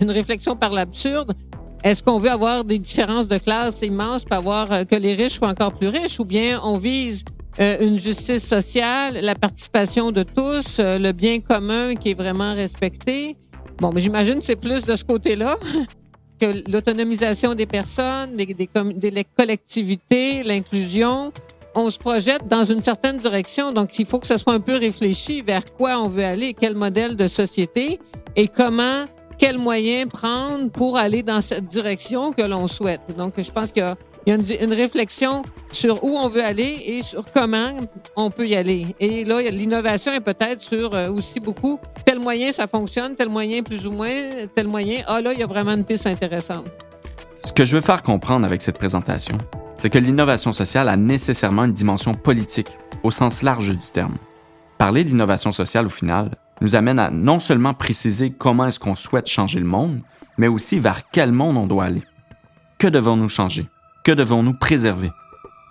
Une 0.00 0.10
réflexion 0.10 0.56
par 0.56 0.72
l'absurde. 0.72 1.34
Est-ce 1.82 2.02
qu'on 2.02 2.16
veut 2.16 2.30
avoir 2.30 2.64
des 2.64 2.78
différences 2.78 3.28
de 3.28 3.36
classe 3.36 3.82
immenses 3.82 4.24
pour 4.24 4.38
avoir 4.38 4.72
euh, 4.72 4.84
que 4.84 4.94
les 4.94 5.12
riches 5.12 5.34
soient 5.34 5.50
encore 5.50 5.74
plus 5.74 5.88
riches 5.88 6.18
ou 6.18 6.24
bien 6.24 6.58
on 6.64 6.78
vise 6.78 7.26
euh, 7.60 7.86
une 7.86 7.98
justice 7.98 8.48
sociale, 8.48 9.18
la 9.20 9.34
participation 9.34 10.12
de 10.12 10.22
tous, 10.22 10.78
euh, 10.78 10.98
le 10.98 11.12
bien 11.12 11.40
commun 11.40 11.94
qui 11.94 12.12
est 12.12 12.18
vraiment 12.18 12.54
respecté? 12.54 13.36
Bon, 13.80 13.92
mais 13.92 14.00
j'imagine 14.00 14.40
c'est 14.40 14.56
plus 14.56 14.86
de 14.86 14.96
ce 14.96 15.04
côté-là 15.04 15.58
que 16.40 16.70
l'autonomisation 16.70 17.54
des 17.54 17.66
personnes, 17.66 18.36
des, 18.36 19.24
collectivités, 19.36 20.42
l'inclusion. 20.42 21.32
On 21.74 21.90
se 21.90 21.98
projette 21.98 22.46
dans 22.46 22.64
une 22.64 22.80
certaine 22.80 23.18
direction, 23.18 23.72
donc 23.72 23.98
il 23.98 24.06
faut 24.06 24.20
que 24.20 24.28
ce 24.28 24.38
soit 24.38 24.52
un 24.52 24.60
peu 24.60 24.76
réfléchi 24.76 25.42
vers 25.42 25.64
quoi 25.74 25.98
on 25.98 26.08
veut 26.08 26.24
aller, 26.24 26.54
quel 26.54 26.74
modèle 26.76 27.16
de 27.16 27.26
société 27.26 27.98
et 28.36 28.46
comment 28.46 29.06
quels 29.38 29.58
moyens 29.58 30.08
prendre 30.08 30.70
pour 30.70 30.96
aller 30.96 31.22
dans 31.22 31.40
cette 31.40 31.66
direction 31.66 32.32
que 32.32 32.42
l'on 32.42 32.68
souhaite. 32.68 33.00
Donc, 33.16 33.34
je 33.36 33.50
pense 33.50 33.72
qu'il 33.72 33.82
y 33.82 33.86
a, 33.86 33.96
une, 34.26 34.72
réflexion 34.72 35.42
sur 35.72 36.02
où 36.02 36.16
on 36.16 36.28
veut 36.28 36.42
aller 36.42 36.82
et 36.86 37.02
sur 37.02 37.24
comment 37.32 37.68
on 38.16 38.30
peut 38.30 38.46
y 38.46 38.56
aller. 38.56 38.86
Et 39.00 39.24
là, 39.24 39.42
l'innovation 39.42 40.12
est 40.12 40.20
peut-être 40.20 40.60
sur 40.60 40.94
euh, 40.94 41.10
aussi 41.10 41.40
beaucoup 41.40 41.78
tel 42.04 42.18
moyen 42.18 42.52
ça 42.52 42.66
fonctionne, 42.66 43.16
tel 43.16 43.28
moyen 43.28 43.62
plus 43.62 43.86
ou 43.86 43.92
moins, 43.92 44.10
tel 44.54 44.66
moyen. 44.66 45.02
Ah 45.06 45.20
là, 45.20 45.32
il 45.32 45.40
y 45.40 45.42
a 45.42 45.46
vraiment 45.46 45.72
une 45.72 45.84
piste 45.84 46.06
intéressante. 46.06 46.66
Ce 47.42 47.52
que 47.52 47.64
je 47.64 47.76
veux 47.76 47.82
faire 47.82 48.02
comprendre 48.02 48.46
avec 48.46 48.62
cette 48.62 48.78
présentation, 48.78 49.36
c'est 49.76 49.90
que 49.90 49.98
l'innovation 49.98 50.52
sociale 50.52 50.88
a 50.88 50.96
nécessairement 50.96 51.64
une 51.64 51.72
dimension 51.72 52.14
politique 52.14 52.68
au 53.02 53.10
sens 53.10 53.42
large 53.42 53.70
du 53.70 53.90
terme. 53.92 54.16
Parler 54.78 55.04
d'innovation 55.04 55.52
sociale 55.52 55.86
au 55.86 55.90
final, 55.90 56.30
nous 56.60 56.74
amène 56.74 56.98
à 56.98 57.10
non 57.10 57.40
seulement 57.40 57.74
préciser 57.74 58.30
comment 58.30 58.66
est-ce 58.66 58.78
qu'on 58.78 58.94
souhaite 58.94 59.26
changer 59.26 59.58
le 59.58 59.66
monde, 59.66 60.00
mais 60.38 60.48
aussi 60.48 60.78
vers 60.78 61.10
quel 61.10 61.32
monde 61.32 61.56
on 61.56 61.66
doit 61.66 61.84
aller. 61.84 62.02
Que 62.78 62.86
devons-nous 62.86 63.28
changer? 63.28 63.66
Que 64.04 64.12
devons-nous 64.12 64.52
préserver? 64.52 65.10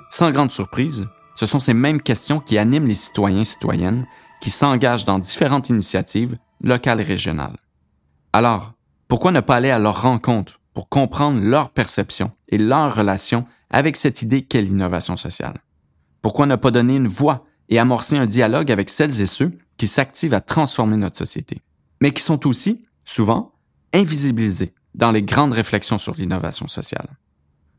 Sans 0.09 0.31
grande 0.31 0.49
surprise, 0.49 1.05
ce 1.35 1.45
sont 1.45 1.59
ces 1.59 1.75
mêmes 1.75 2.01
questions 2.01 2.39
qui 2.39 2.57
animent 2.57 2.87
les 2.87 2.95
citoyens 2.95 3.41
et 3.41 3.43
citoyennes 3.43 4.07
qui 4.41 4.49
s'engagent 4.49 5.05
dans 5.05 5.19
différentes 5.19 5.69
initiatives 5.69 6.35
locales 6.59 7.01
et 7.01 7.03
régionales. 7.03 7.57
Alors, 8.33 8.73
pourquoi 9.07 9.31
ne 9.31 9.39
pas 9.39 9.57
aller 9.57 9.69
à 9.69 9.77
leur 9.77 10.01
rencontre 10.01 10.59
pour 10.73 10.89
comprendre 10.89 11.41
leur 11.41 11.69
perception 11.69 12.31
et 12.49 12.57
leur 12.57 12.95
relation 12.95 13.45
avec 13.69 13.95
cette 13.95 14.23
idée 14.23 14.41
qu'est 14.41 14.63
l'innovation 14.63 15.15
sociale? 15.15 15.59
Pourquoi 16.23 16.47
ne 16.47 16.55
pas 16.55 16.71
donner 16.71 16.95
une 16.95 17.07
voix 17.07 17.45
et 17.69 17.77
amorcer 17.77 18.17
un 18.17 18.25
dialogue 18.25 18.71
avec 18.71 18.89
celles 18.89 19.21
et 19.21 19.27
ceux 19.27 19.51
qui 19.77 19.85
s'activent 19.85 20.33
à 20.33 20.41
transformer 20.41 20.97
notre 20.97 21.17
société, 21.17 21.61
mais 22.01 22.11
qui 22.11 22.23
sont 22.23 22.47
aussi, 22.47 22.83
souvent, 23.05 23.53
invisibilisés 23.93 24.73
dans 24.95 25.11
les 25.11 25.21
grandes 25.21 25.53
réflexions 25.53 25.99
sur 25.99 26.15
l'innovation 26.15 26.67
sociale? 26.67 27.09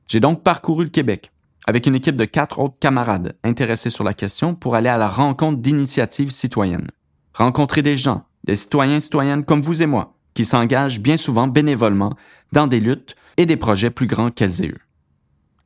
J'ai 0.06 0.20
donc 0.20 0.42
parcouru 0.42 0.84
le 0.84 0.90
Québec 0.90 1.30
avec 1.66 1.86
une 1.86 1.94
équipe 1.94 2.16
de 2.16 2.24
quatre 2.24 2.58
autres 2.58 2.78
camarades 2.78 3.36
intéressés 3.42 3.90
sur 3.90 4.04
la 4.04 4.14
question 4.14 4.54
pour 4.54 4.74
aller 4.74 4.88
à 4.88 4.98
la 4.98 5.08
rencontre 5.08 5.60
d'initiatives 5.60 6.30
citoyennes. 6.30 6.90
Rencontrer 7.32 7.82
des 7.82 7.96
gens, 7.96 8.26
des 8.44 8.54
citoyens 8.54 8.96
et 8.96 9.00
citoyennes 9.00 9.44
comme 9.44 9.62
vous 9.62 9.82
et 9.82 9.86
moi, 9.86 10.14
qui 10.34 10.44
s'engagent 10.44 11.00
bien 11.00 11.16
souvent 11.16 11.48
bénévolement 11.48 12.14
dans 12.52 12.66
des 12.66 12.80
luttes 12.80 13.16
et 13.36 13.46
des 13.46 13.56
projets 13.56 13.90
plus 13.90 14.06
grands 14.06 14.30
qu'elles 14.30 14.62
aient 14.62 14.68
eu. 14.68 14.86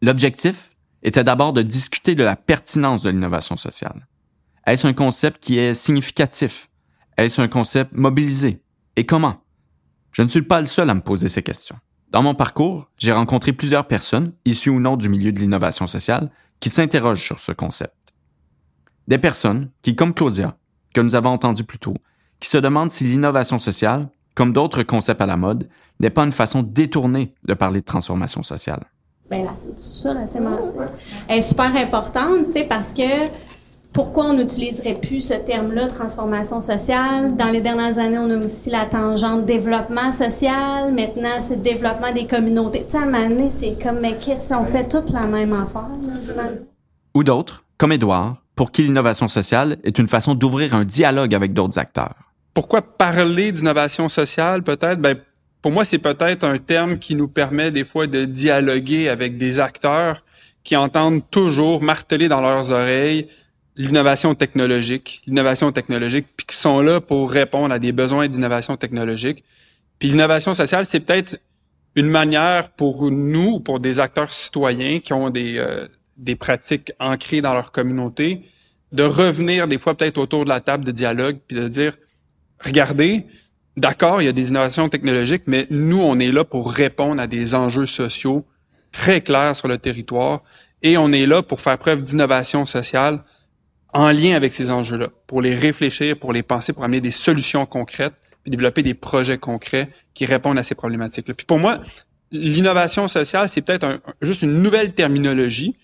L'objectif 0.00 0.71
était 1.02 1.25
d'abord 1.25 1.52
de 1.52 1.62
discuter 1.62 2.14
de 2.14 2.23
la 2.23 2.37
pertinence 2.37 3.02
de 3.02 3.11
l'innovation 3.11 3.57
sociale. 3.57 4.07
Est-ce 4.66 4.87
un 4.87 4.92
concept 4.92 5.42
qui 5.42 5.59
est 5.59 5.75
significatif? 5.75 6.68
Est-ce 7.16 7.40
un 7.40 7.49
concept 7.49 7.92
mobilisé? 7.92 8.62
Et 8.97 9.04
comment? 9.04 9.42
Je 10.12 10.23
ne 10.23 10.28
suis 10.28 10.42
pas 10.42 10.61
le 10.61 10.66
seul 10.66 10.90
à 10.90 10.95
me 10.95 11.00
poser 11.00 11.28
ces 11.28 11.42
questions. 11.42 11.76
Dans 12.11 12.23
mon 12.23 12.35
parcours, 12.35 12.88
j'ai 12.97 13.12
rencontré 13.12 13.53
plusieurs 13.53 13.87
personnes, 13.87 14.33
issues 14.47 14.71
ou 14.71 14.81
non 14.81 14.97
du 14.97 15.11
milieu 15.11 15.31
de 15.31 15.38
l'innovation 15.38 15.87
sociale, 15.87 16.31
qui 16.59 16.71
s'interrogent 16.71 17.23
sur 17.23 17.38
ce 17.38 17.53
concept. 17.53 17.95
Des 19.09 19.19
personnes 19.19 19.71
qui, 19.83 19.95
comme 19.95 20.15
Claudia, 20.15 20.57
que 20.95 21.03
nous 21.03 21.15
avons 21.15 21.31
entendu 21.31 21.65
plus 21.65 21.79
tôt, 21.79 21.95
qui 22.41 22.49
se 22.49 22.57
demandent 22.57 22.91
si 22.91 23.05
l'innovation 23.05 23.59
sociale, 23.59 24.09
comme 24.35 24.55
d'autres 24.55 24.83
concepts 24.85 25.21
à 25.21 25.27
la 25.27 25.37
mode, 25.37 25.69
n'est 26.00 26.11
pas 26.11 26.25
une 26.25 26.33
façon 26.33 26.62
détournée 26.62 27.35
de 27.47 27.53
parler 27.53 27.81
de 27.81 27.85
transformation 27.85 28.43
sociale. 28.43 28.85
Bien, 29.31 29.45
la, 29.45 29.53
ça, 29.53 30.15
la 30.15 30.27
sémantique 30.27 30.77
est 31.29 31.43
super 31.43 31.77
importante, 31.77 32.47
tu 32.47 32.53
sais, 32.53 32.65
parce 32.65 32.95
que 32.95 33.03
pourquoi 33.92 34.26
on 34.26 34.35
n'utiliserait 34.35 34.95
plus 34.95 35.21
ce 35.21 35.35
terme-là, 35.35 35.87
transformation 35.87 36.61
sociale? 36.61 37.37
Dans 37.37 37.50
les 37.50 37.61
dernières 37.61 37.99
années, 37.99 38.18
on 38.18 38.30
a 38.30 38.37
aussi 38.37 38.71
la 38.71 38.85
tangente 38.85 39.47
développement 39.47 40.12
social. 40.12 40.92
Maintenant, 40.92 41.40
c'est 41.40 41.62
développement 41.62 42.12
des 42.12 42.26
communautés. 42.26 42.85
Tu 42.85 42.92
sais, 42.92 42.99
à 42.99 43.02
un 43.02 43.07
moment 43.07 43.28
donné, 43.28 43.50
c'est 43.50 43.83
comme, 43.83 44.00
mais 44.00 44.16
qu'est-ce 44.16 44.52
qu'on 44.52 44.64
fait 44.64 44.88
toute 44.88 45.11
la 45.11 45.23
même 45.23 45.52
affaire? 45.52 45.88
Ou 47.14 47.25
d'autres, 47.25 47.64
comme 47.78 47.92
Édouard, 47.92 48.42
pour 48.54 48.71
qui 48.71 48.83
l'innovation 48.83 49.28
sociale 49.28 49.78
est 49.85 49.99
une 49.99 50.09
façon 50.09 50.35
d'ouvrir 50.35 50.75
un 50.75 50.85
dialogue 50.85 51.35
avec 51.35 51.52
d'autres 51.52 51.78
acteurs. 51.78 52.14
Pourquoi 52.54 52.83
parler 52.83 53.52
d'innovation 53.52 54.09
sociale, 54.09 54.62
peut-être? 54.62 55.00
Ben, 55.00 55.16
pour 55.62 55.73
moi, 55.73 55.85
c'est 55.85 55.99
peut-être 55.99 56.45
un 56.45 56.59
terme 56.59 56.99
qui 56.99 57.14
nous 57.14 57.28
permet 57.28 57.71
des 57.71 57.85
fois 57.85 58.07
de 58.07 58.25
dialoguer 58.25 59.09
avec 59.09 59.38
des 59.38 59.61
acteurs 59.61 60.23
qui 60.62 60.76
entendent 60.76 61.23
toujours 61.30 61.83
marteler 61.83 62.28
dans 62.28 62.40
leurs 62.40 62.73
oreilles 62.73 63.28
l'innovation 63.79 64.35
technologique, 64.35 65.23
l'innovation 65.27 65.71
technologique, 65.71 66.27
puis 66.37 66.47
qui 66.47 66.57
sont 66.57 66.81
là 66.81 67.01
pour 67.01 67.31
répondre 67.31 67.73
à 67.73 67.79
des 67.79 67.93
besoins 67.93 68.27
d'innovation 68.27 68.77
technologique. 68.77 69.45
Puis 70.01 70.09
l'innovation 70.09 70.53
sociale, 70.53 70.85
c'est 70.85 71.01
peut-être 71.01 71.39
une 71.95 72.09
manière 72.09 72.71
pour 72.71 73.11
nous, 73.11 73.61
pour 73.61 73.79
des 73.79 74.01
acteurs 74.01 74.33
citoyens 74.33 74.99
qui 74.99 75.13
ont 75.13 75.31
des, 75.31 75.59
euh, 75.59 75.87
des 76.17 76.35
pratiques 76.35 76.93
ancrées 76.99 77.41
dans 77.41 77.55
leur 77.55 77.71
communauté, 77.71 78.43
de 78.91 79.05
revenir 79.05 79.69
des 79.69 79.79
fois 79.79 79.97
peut-être 79.97 80.19
autour 80.19 80.45
de 80.45 80.49
la 80.49 80.61
table 80.61 80.85
de 80.85 80.91
dialogue, 80.91 81.39
puis 81.47 81.57
de 81.57 81.69
dire, 81.69 81.95
regardez, 82.65 83.27
d'accord, 83.77 84.21
il 84.21 84.25
y 84.25 84.29
a 84.29 84.33
des 84.33 84.49
innovations 84.49 84.89
technologiques, 84.89 85.45
mais 85.47 85.69
nous, 85.71 86.01
on 86.01 86.19
est 86.19 86.33
là 86.33 86.45
pour 86.45 86.73
répondre 86.73 87.21
à 87.23 87.29
des 87.29 87.55
enjeux 87.55 87.87
sociaux 87.87 88.45
très 88.91 89.21
clairs 89.21 89.55
sur 89.55 89.69
le 89.69 89.79
territoire, 89.79 90.43
et 90.83 90.97
on 90.97 91.13
est 91.13 91.27
là 91.27 91.43
pour 91.43 91.61
faire 91.61 91.79
preuve 91.79 92.03
d'innovation 92.03 92.65
sociale 92.65 93.23
en 93.92 94.11
lien 94.12 94.35
avec 94.35 94.54
ces 94.54 94.71
enjeux-là, 94.71 95.09
pour 95.26 95.42
les 95.42 95.54
réfléchir, 95.54 96.18
pour 96.18 96.33
les 96.33 96.42
penser, 96.42 96.73
pour 96.73 96.85
amener 96.85 97.00
des 97.00 97.11
solutions 97.11 97.66
concrètes, 97.66 98.14
puis 98.42 98.50
développer 98.50 98.83
des 98.83 98.95
projets 98.95 99.38
concrets 99.38 99.88
qui 100.14 100.26
répondent 100.26 100.59
à 100.59 100.62
ces 100.62 100.75
problématiques-là. 100.75 101.35
Puis 101.35 101.47
pour 101.47 101.59
moi, 101.59 101.78
l'innovation 102.30 103.09
sociale, 103.09 103.49
c'est 103.49 103.62
peut-être 103.62 104.00
juste 104.21 104.42
une 104.42 104.62
nouvelle 104.62 104.92
terminologie, 104.92 105.75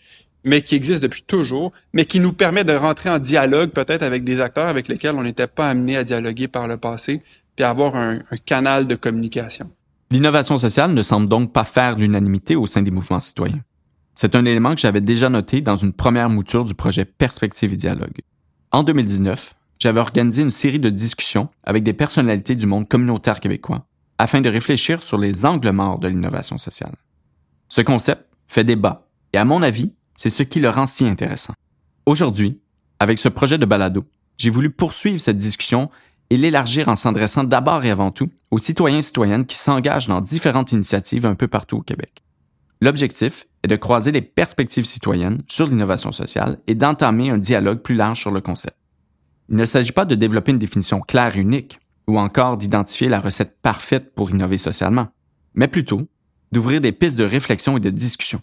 mais 0.45 0.61
qui 0.61 0.75
existe 0.75 1.03
depuis 1.03 1.23
toujours, 1.23 1.73
mais 1.95 2.05
qui 2.05 2.21
nous 2.21 2.35
permet 2.35 2.65
de 2.65 2.75
rentrer 2.75 3.09
en 3.09 3.19
dialogue 3.19 3.71
peut-être 3.71 4.03
avec 4.03 4.25
des 4.25 4.41
acteurs 4.41 4.69
avec 4.69 4.89
lesquels 4.89 5.15
on 5.15 5.23
n'était 5.23 5.47
pas 5.47 5.71
amené 5.71 5.97
à 5.97 6.05
dialoguer 6.05 6.49
par 6.49 6.69
le 6.69 6.77
passé, 6.77 7.23
puis 7.57 7.65
avoir 7.65 7.97
un, 7.97 8.19
un 8.31 8.37
canal 8.45 8.87
de 8.87 8.95
communication. 8.95 9.71
L'innovation 10.11 10.59
sociale 10.59 10.93
ne 10.93 11.03
semble 11.03 11.29
donc 11.29 11.53
pas 11.53 11.65
faire 11.65 11.97
l'unanimité 11.97 12.57
au 12.57 12.67
sein 12.67 12.83
des 12.83 12.91
mouvements 12.91 13.21
citoyens. 13.21 13.61
C'est 14.15 14.37
un 14.37 14.45
élément 14.45 14.75
que 14.75 14.81
j'avais 14.81 15.01
déjà 15.01 15.29
noté 15.29 15.61
dans 15.61 15.77
une 15.77 15.93
première 15.93 16.31
mouture 16.31 16.65
du 16.65 16.75
projet 16.75 17.05
Perspective 17.05 17.73
et 17.73 17.77
Dialogue. 17.77 18.21
En 18.71 18.85
2019, 18.85 19.55
j'avais 19.81 20.01
organisé 20.01 20.43
une 20.43 20.53
série 20.53 20.79
de 20.79 20.89
discussions 20.89 21.49
avec 21.65 21.83
des 21.83 21.93
personnalités 21.93 22.55
du 22.55 22.67
monde 22.67 22.89
communautaire 22.89 23.41
québécois 23.41 23.87
afin 24.19 24.41
de 24.41 24.49
réfléchir 24.49 25.03
sur 25.03 25.19
les 25.19 25.45
angles 25.45 25.73
morts 25.73 25.99
de 25.99 26.07
l'innovation 26.07 26.59
sociale. 26.59 26.95
Ce 27.69 27.81
concept 27.81 28.25
fait 28.47 28.63
débat 28.63 29.09
et 29.33 29.39
à 29.39 29.45
mon 29.45 29.63
avis, 29.63 29.93
c'est 30.15 30.31
ce 30.31 30.45
qui 30.45 30.61
le 30.61 30.71
rend 30.71 30.87
si 30.87 31.05
intéressant. 31.05 31.55
Aujourd'hui, 32.07 32.61
avec 33.01 33.19
ce 33.19 33.29
projet 33.29 33.59
de 33.59 33.67
balado, 33.67 34.05
j'ai 34.39 34.51
voulu 34.51 34.71
poursuivre 34.71 35.21
cette 35.21 35.39
discussion 35.39 35.91
et 36.31 36.37
l'élargir 36.37 36.89
en 36.89 36.95
s'adressant 36.95 37.43
d'abord 37.43 37.85
et 37.85 37.91
avant 37.91 38.13
tout 38.13 38.31
aux 38.53 38.59
citoyens 38.59 38.99
et 38.99 39.03
citoyennes 39.03 39.45
qui 39.45 39.59
s'engagent 39.59 40.07
dans 40.07 40.21
différentes 40.21 40.71
initiatives 40.71 41.27
un 41.27 41.35
peu 41.35 41.49
partout 41.49 41.79
au 41.79 41.83
Québec. 41.83 42.23
L'objectif 42.81 43.47
est 43.65 43.69
de 43.69 43.77
croiser 43.77 44.13
les 44.13 44.21
perspectives 44.21 44.85
citoyennes 44.85 45.43
sur 45.49 45.67
l'innovation 45.67 46.13
sociale 46.13 46.59
et 46.67 46.75
d'entamer 46.75 47.31
un 47.31 47.39
dialogue 47.39 47.81
plus 47.81 47.95
large 47.95 48.21
sur 48.21 48.31
le 48.31 48.43
concept. 48.43 48.77
Il 49.49 49.57
ne 49.57 49.65
s'agit 49.65 49.93
pas 49.93 50.05
de 50.05 50.15
développer 50.15 50.53
une 50.53 50.59
définition 50.59 51.01
claire 51.01 51.35
et 51.37 51.41
unique, 51.41 51.81
ou 52.07 52.19
encore 52.19 52.59
d'identifier 52.59 53.09
la 53.09 53.21
recette 53.21 53.57
parfaite 53.63 54.15
pour 54.15 54.31
innover 54.31 54.59
socialement, 54.59 55.09
mais 55.55 55.67
plutôt 55.67 56.07
d'ouvrir 56.53 56.83
des 56.83 56.93
pistes 56.93 57.17
de 57.17 57.25
réflexion 57.25 57.79
et 57.79 57.81
de 57.81 57.89
discussion, 57.89 58.43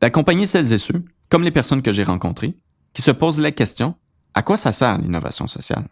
d'accompagner 0.00 0.46
celles 0.46 0.72
et 0.72 0.78
ceux, 0.78 1.04
comme 1.28 1.42
les 1.42 1.50
personnes 1.50 1.82
que 1.82 1.90
j'ai 1.90 2.04
rencontrées, 2.04 2.54
qui 2.92 3.02
se 3.02 3.10
posent 3.10 3.40
la 3.40 3.50
question 3.50 3.96
à 4.34 4.42
quoi 4.42 4.56
ça 4.56 4.70
sert 4.70 4.98
l'innovation 4.98 5.48
sociale? 5.48 5.88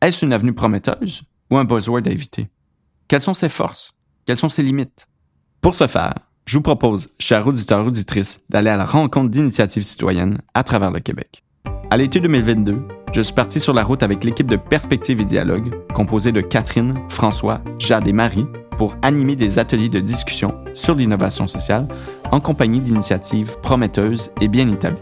Est-ce 0.00 0.24
une 0.24 0.32
avenue 0.32 0.54
prometteuse 0.54 1.22
ou 1.50 1.58
un 1.58 1.64
buzzword 1.64 2.06
à 2.06 2.10
éviter 2.10 2.48
Quelles 3.08 3.20
sont 3.20 3.34
ses 3.34 3.50
forces? 3.50 3.92
Quelles 4.24 4.38
sont 4.38 4.48
ses 4.48 4.62
limites? 4.62 5.06
Pour 5.60 5.74
ce 5.74 5.86
faire, 5.86 6.14
je 6.46 6.58
vous 6.58 6.62
propose, 6.62 7.08
chers 7.18 7.46
auditeurs 7.46 7.86
auditrices, 7.86 8.40
d'aller 8.50 8.70
à 8.70 8.76
la 8.76 8.84
rencontre 8.84 9.30
d'initiatives 9.30 9.82
citoyennes 9.82 10.38
à 10.54 10.62
travers 10.62 10.90
le 10.90 11.00
Québec. 11.00 11.42
À 11.90 11.96
l'été 11.96 12.20
2022, 12.20 12.78
je 13.12 13.22
suis 13.22 13.34
parti 13.34 13.60
sur 13.60 13.72
la 13.72 13.84
route 13.84 14.02
avec 14.02 14.24
l'équipe 14.24 14.50
de 14.50 14.56
Perspective 14.56 15.20
et 15.20 15.24
Dialogue, 15.24 15.72
composée 15.94 16.32
de 16.32 16.40
Catherine, 16.40 16.94
François, 17.08 17.60
Jade 17.78 18.08
et 18.08 18.12
Marie, 18.12 18.46
pour 18.76 18.96
animer 19.02 19.36
des 19.36 19.58
ateliers 19.58 19.88
de 19.88 20.00
discussion 20.00 20.54
sur 20.74 20.94
l'innovation 20.94 21.46
sociale 21.46 21.86
en 22.32 22.40
compagnie 22.40 22.80
d'initiatives 22.80 23.58
prometteuses 23.60 24.30
et 24.40 24.48
bien 24.48 24.70
établies. 24.70 25.00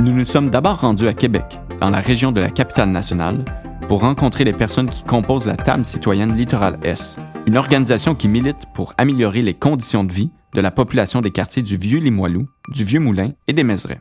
Nous 0.00 0.12
nous 0.12 0.24
sommes 0.24 0.50
d'abord 0.50 0.80
rendus 0.80 1.08
à 1.08 1.14
Québec, 1.14 1.60
dans 1.80 1.90
la 1.90 2.00
région 2.00 2.32
de 2.32 2.40
la 2.40 2.50
capitale 2.50 2.90
nationale, 2.90 3.44
pour 3.86 4.00
rencontrer 4.00 4.44
les 4.44 4.52
personnes 4.52 4.90
qui 4.90 5.04
composent 5.04 5.46
la 5.46 5.56
Table 5.56 5.86
citoyenne 5.86 6.36
Littoral 6.36 6.78
S, 6.82 7.18
une 7.46 7.56
organisation 7.56 8.14
qui 8.14 8.28
milite 8.28 8.66
pour 8.74 8.92
améliorer 8.98 9.42
les 9.42 9.54
conditions 9.54 10.04
de 10.04 10.12
vie 10.12 10.30
de 10.54 10.60
la 10.60 10.70
population 10.70 11.20
des 11.20 11.30
quartiers 11.30 11.62
du 11.62 11.76
Vieux-Limoilou, 11.76 12.48
du 12.68 12.84
Vieux-Moulin 12.84 13.32
et 13.46 13.52
des 13.52 13.64
Mézerais. 13.64 14.00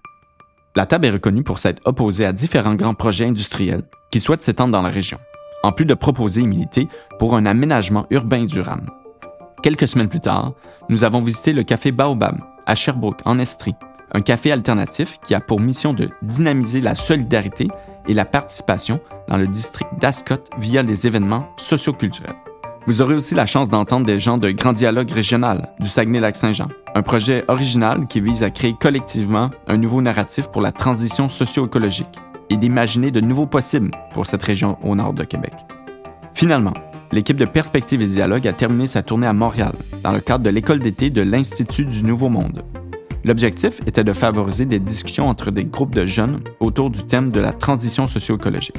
La 0.75 0.85
table 0.85 1.07
est 1.07 1.11
reconnue 1.11 1.43
pour 1.43 1.59
s'être 1.59 1.81
opposée 1.85 2.25
à 2.25 2.33
différents 2.33 2.75
grands 2.75 2.93
projets 2.93 3.25
industriels 3.25 3.83
qui 4.11 4.19
souhaitent 4.19 4.43
s'étendre 4.43 4.71
dans 4.71 4.81
la 4.81 4.89
région, 4.89 5.17
en 5.63 5.71
plus 5.71 5.85
de 5.85 5.93
proposer 5.93 6.41
et 6.41 6.47
militer 6.47 6.87
pour 7.19 7.35
un 7.35 7.45
aménagement 7.45 8.05
urbain 8.11 8.45
durable. 8.45 8.89
Quelques 9.63 9.87
semaines 9.87 10.09
plus 10.09 10.19
tard, 10.19 10.53
nous 10.89 11.03
avons 11.03 11.19
visité 11.19 11.51
le 11.51 11.63
café 11.63 11.91
Baobab 11.91 12.39
à 12.65 12.75
Sherbrooke, 12.75 13.21
en 13.25 13.39
Estrie, 13.39 13.75
un 14.13 14.21
café 14.21 14.51
alternatif 14.51 15.17
qui 15.23 15.33
a 15.33 15.39
pour 15.39 15.59
mission 15.59 15.93
de 15.93 16.09
dynamiser 16.21 16.79
la 16.79 16.95
solidarité 16.95 17.67
et 18.07 18.13
la 18.13 18.25
participation 18.25 19.01
dans 19.27 19.37
le 19.37 19.47
district 19.47 19.89
d'Ascot 19.99 20.43
via 20.59 20.83
les 20.83 21.07
événements 21.07 21.49
socioculturels. 21.57 22.35
Vous 22.87 23.01
aurez 23.01 23.15
aussi 23.15 23.35
la 23.35 23.45
chance 23.45 23.67
d'entendre 23.67 24.05
des 24.05 24.17
gens 24.17 24.37
de 24.37 24.49
Grand 24.49 24.71
Dialogue 24.71 25.11
Régional 25.11 25.73
du 25.81 25.89
Saguenay-Lac-Saint-Jean, 25.89 26.69
un 26.95 27.01
projet 27.01 27.43
original 27.49 28.07
qui 28.07 28.21
vise 28.21 28.43
à 28.43 28.49
créer 28.49 28.77
collectivement 28.79 29.49
un 29.67 29.75
nouveau 29.75 30.01
narratif 30.01 30.47
pour 30.47 30.61
la 30.61 30.71
transition 30.71 31.27
socio-écologique 31.27 32.07
et 32.49 32.55
d'imaginer 32.55 33.11
de 33.11 33.19
nouveaux 33.19 33.45
possibles 33.45 33.91
pour 34.13 34.25
cette 34.25 34.41
région 34.41 34.77
au 34.83 34.95
nord 34.95 35.11
de 35.11 35.25
Québec. 35.25 35.51
Finalement, 36.33 36.73
l'équipe 37.11 37.35
de 37.35 37.43
Perspective 37.43 38.01
et 38.01 38.07
Dialogue 38.07 38.47
a 38.47 38.53
terminé 38.53 38.87
sa 38.87 39.03
tournée 39.03 39.27
à 39.27 39.33
Montréal 39.33 39.73
dans 40.01 40.13
le 40.13 40.21
cadre 40.21 40.45
de 40.45 40.49
l'école 40.49 40.79
d'été 40.79 41.09
de 41.09 41.21
l'Institut 41.21 41.83
du 41.83 42.03
Nouveau 42.03 42.29
Monde. 42.29 42.63
L'objectif 43.25 43.81
était 43.85 44.05
de 44.05 44.13
favoriser 44.13 44.65
des 44.65 44.79
discussions 44.79 45.27
entre 45.27 45.51
des 45.51 45.65
groupes 45.65 45.93
de 45.93 46.05
jeunes 46.05 46.39
autour 46.61 46.89
du 46.89 47.03
thème 47.03 47.31
de 47.31 47.41
la 47.41 47.51
transition 47.51 48.07
socio-écologique. 48.07 48.77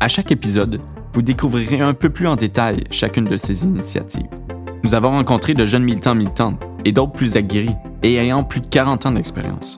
À 0.00 0.08
chaque 0.08 0.32
épisode, 0.32 0.82
vous 1.12 1.22
découvrirez 1.22 1.80
un 1.80 1.94
peu 1.94 2.10
plus 2.10 2.26
en 2.26 2.36
détail 2.36 2.84
chacune 2.90 3.24
de 3.24 3.36
ces 3.36 3.64
initiatives. 3.64 4.28
Nous 4.82 4.94
avons 4.94 5.10
rencontré 5.10 5.54
de 5.54 5.66
jeunes 5.66 5.84
militants 5.84 6.14
militantes 6.14 6.60
et 6.84 6.92
d'autres 6.92 7.12
plus 7.12 7.36
aguerris 7.36 7.76
et 8.02 8.16
ayant 8.16 8.42
plus 8.42 8.60
de 8.60 8.66
40 8.66 9.06
ans 9.06 9.12
d'expérience. 9.12 9.76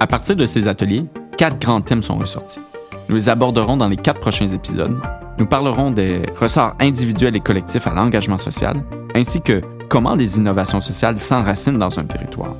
À 0.00 0.06
partir 0.06 0.34
de 0.34 0.46
ces 0.46 0.66
ateliers, 0.66 1.04
quatre 1.36 1.58
grands 1.58 1.80
thèmes 1.80 2.02
sont 2.02 2.16
ressortis. 2.16 2.60
Nous 3.08 3.16
les 3.16 3.28
aborderons 3.28 3.76
dans 3.76 3.88
les 3.88 3.96
quatre 3.96 4.20
prochains 4.20 4.48
épisodes. 4.48 4.96
Nous 5.38 5.46
parlerons 5.46 5.90
des 5.90 6.22
ressorts 6.38 6.74
individuels 6.80 7.36
et 7.36 7.40
collectifs 7.40 7.86
à 7.86 7.94
l'engagement 7.94 8.38
social, 8.38 8.82
ainsi 9.14 9.40
que 9.40 9.60
comment 9.88 10.14
les 10.14 10.38
innovations 10.38 10.80
sociales 10.80 11.18
s'enracinent 11.18 11.78
dans 11.78 11.98
un 11.98 12.04
territoire. 12.04 12.56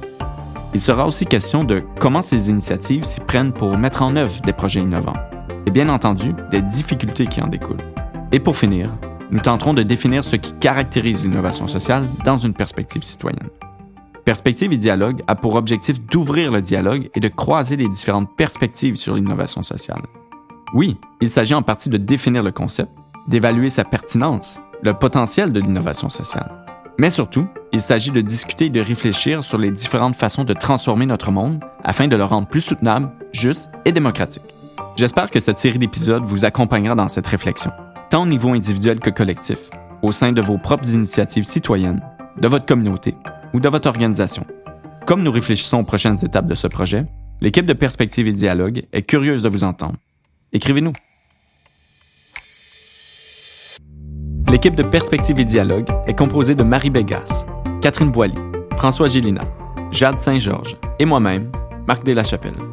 Il 0.75 0.81
sera 0.81 1.07
aussi 1.07 1.27
question 1.27 1.65
de 1.65 1.83
comment 1.99 2.23
ces 2.23 2.49
initiatives 2.49 3.05
s'y 3.05 3.21
prennent 3.21 3.53
pour 3.53 3.77
mettre 3.77 4.03
en 4.03 4.17
œuvre 4.17 4.41
des 4.43 4.53
projets 4.53 4.81
innovants, 4.81 5.13
et 5.67 5.71
bien 5.71 5.89
entendu 5.89 6.35
des 6.51 6.63
difficultés 6.63 7.27
qui 7.27 7.41
en 7.41 7.49
découlent. 7.49 7.77
Et 8.33 8.41
pour 8.41 8.57
finir, 8.57 8.91
nous 9.31 9.41
tenterons 9.41 9.75
de 9.75 9.83
définir 9.83 10.25
ce 10.25 10.37
qui 10.37 10.53
caractérise 10.53 11.25
l'innovation 11.25 11.67
sociale 11.67 12.05
dans 12.25 12.39
une 12.39 12.55
perspective 12.55 13.03
citoyenne. 13.03 13.49
Perspective 14.25 14.73
et 14.73 14.77
dialogue 14.77 15.23
a 15.27 15.35
pour 15.35 15.57
objectif 15.57 16.05
d'ouvrir 16.07 16.53
le 16.53 16.63
dialogue 16.63 17.11
et 17.15 17.21
de 17.21 17.29
croiser 17.29 17.77
les 17.77 17.89
différentes 17.89 18.37
perspectives 18.37 18.97
sur 18.97 19.17
l'innovation 19.17 19.63
sociale. 19.63 20.03
Oui, 20.75 20.97
il 21.21 21.29
s'agit 21.29 21.55
en 21.55 21.63
partie 21.63 21.89
de 21.89 21.97
définir 21.97 22.43
le 22.43 22.53
concept, 22.53 22.91
d'évaluer 23.27 23.69
sa 23.69 23.85
pertinence, 23.85 24.61
le 24.83 24.95
potentiel 24.95 25.53
de 25.53 25.61
l'innovation 25.61 26.09
sociale. 26.09 26.51
Mais 26.99 27.11
surtout, 27.11 27.47
il 27.73 27.81
s'agit 27.81 28.11
de 28.11 28.21
discuter 28.21 28.67
et 28.67 28.71
de 28.71 28.81
réfléchir 28.81 29.43
sur 29.43 29.59
les 29.59 29.71
différentes 29.71 30.15
façons 30.15 30.45
de 30.45 30.53
transformer 30.53 31.07
notre 31.07 31.33
monde 31.33 31.65
afin 31.83 32.07
de 32.07 32.17
le 32.17 32.25
rendre 32.25 32.47
plus 32.47 32.61
soutenable, 32.61 33.11
juste 33.33 33.71
et 33.85 33.93
démocratique. 33.93 34.52
J'espère 34.97 35.31
que 35.31 35.41
cette 35.41 35.59
série 35.59 35.79
d'épisodes 35.79 36.25
vous 36.25 36.45
accompagnera 36.45 36.95
dans 36.95 37.09
cette 37.09 37.27
réflexion 37.27 37.73
tant 38.13 38.25
au 38.25 38.27
niveau 38.27 38.53
individuel 38.53 39.01
que 39.01 39.09
collectif, 39.09 39.71
au 40.03 40.13
sein 40.13 40.33
de 40.33 40.43
vos 40.43 40.59
propres 40.59 40.93
initiatives 40.93 41.45
citoyennes, 41.45 42.03
de 42.39 42.47
votre 42.47 42.67
communauté 42.67 43.15
ou 43.55 43.61
de 43.61 43.71
votre 43.71 43.89
organisation. 43.89 44.47
Comme 45.07 45.23
nous 45.23 45.33
réfléchissons 45.33 45.79
aux 45.79 45.85
prochaines 45.85 46.23
étapes 46.23 46.47
de 46.47 46.55
ce 46.55 46.67
projet, 46.67 47.07
l'équipe 47.41 47.65
de 47.65 47.73
Perspective 47.73 48.29
et 48.29 48.35
Dialogue 48.35 48.83
est 48.93 49.01
curieuse 49.01 49.43
de 49.45 49.49
vous 49.49 49.65
entendre. 49.65 49.97
Écrivez-nous. 50.53 50.93
L'équipe 54.51 54.75
de 54.75 54.83
Perspective 54.83 55.41
et 55.41 55.47
Dialogue 55.47 55.89
est 56.07 56.19
composée 56.19 56.55
de 56.55 56.65
Marie 56.65 56.91
Bégas, 56.91 57.47
Catherine 57.81 58.13
Boilly, 58.13 58.37
François 58.77 59.09
Gélina, 59.09 59.41
Jade 59.91 60.19
Saint-Georges 60.19 60.77
et 60.99 61.07
moi-même, 61.07 61.51
Marc 61.87 62.05
Deslachapelle. 62.05 62.72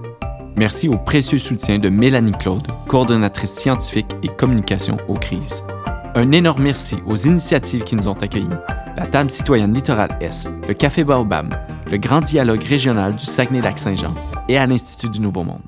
Merci 0.60 0.90
au 0.90 0.98
précieux 0.98 1.40
soutien 1.40 1.80
de 1.80 1.88
Mélanie 1.88 2.34
Claude, 2.34 2.68
coordonnatrice 2.86 3.54
scientifique 3.54 4.12
et 4.24 4.28
communication 4.28 4.98
aux 5.08 5.14
crises. 5.14 5.64
Un 6.16 6.34
énorme 6.34 6.64
merci 6.64 6.98
aux 7.08 7.16
initiatives 7.16 7.86
qui 7.86 7.96
nous 7.96 8.10
ont 8.10 8.22
accueillis, 8.22 8.50
la 8.98 9.08
Table 9.08 9.32
citoyenne 9.32 9.74
Littoral 9.74 10.18
S, 10.20 10.50
le 10.68 10.74
Café 10.74 11.06
Baobab, 11.06 11.56
le 11.90 11.98
Grand 11.98 12.20
Dialogue 12.20 12.62
régional 12.62 13.16
du 13.16 13.24
Saguenay-Lac-Saint-Jean 13.24 14.14
et 14.50 14.58
à 14.58 14.66
l'Institut 14.66 15.08
du 15.08 15.22
Nouveau 15.22 15.46
Monde. 15.46 15.62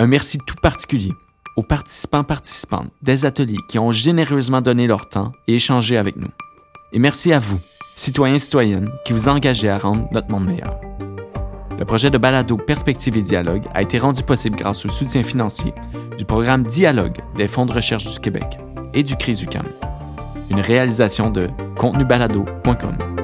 Un 0.00 0.08
merci 0.08 0.38
tout 0.38 0.56
particulier 0.60 1.12
aux 1.54 1.62
participants 1.62 2.24
participantes 2.24 2.90
des 3.00 3.24
ateliers 3.24 3.60
qui 3.68 3.78
ont 3.78 3.92
généreusement 3.92 4.62
donné 4.62 4.88
leur 4.88 5.08
temps 5.08 5.30
et 5.46 5.54
échangé 5.54 5.96
avec 5.96 6.16
nous. 6.16 6.30
Et 6.92 6.98
merci 6.98 7.32
à 7.32 7.38
vous, 7.38 7.60
citoyens 7.94 8.38
citoyennes, 8.38 8.90
qui 9.04 9.12
vous 9.12 9.28
engagez 9.28 9.68
à 9.68 9.78
rendre 9.78 10.08
notre 10.10 10.28
monde 10.32 10.46
meilleur. 10.46 10.76
Le 11.78 11.84
projet 11.84 12.10
de 12.10 12.18
balado 12.18 12.56
Perspective 12.56 13.16
et 13.16 13.22
Dialogue 13.22 13.62
a 13.72 13.82
été 13.82 13.98
rendu 13.98 14.24
possible 14.24 14.56
grâce 14.56 14.84
au 14.84 14.88
soutien 14.88 15.22
financier 15.22 15.72
du 16.18 16.24
programme 16.24 16.64
Dialogue 16.64 17.18
des 17.36 17.46
Fonds 17.46 17.66
de 17.66 17.72
recherche 17.72 18.10
du 18.10 18.18
Québec 18.18 18.58
et 18.94 19.04
du 19.04 19.16
CRIS 19.16 19.44
UQAM. 19.44 19.66
Une 20.50 20.60
réalisation 20.60 21.30
de 21.30 21.48
contenubalado.com. 21.76 23.17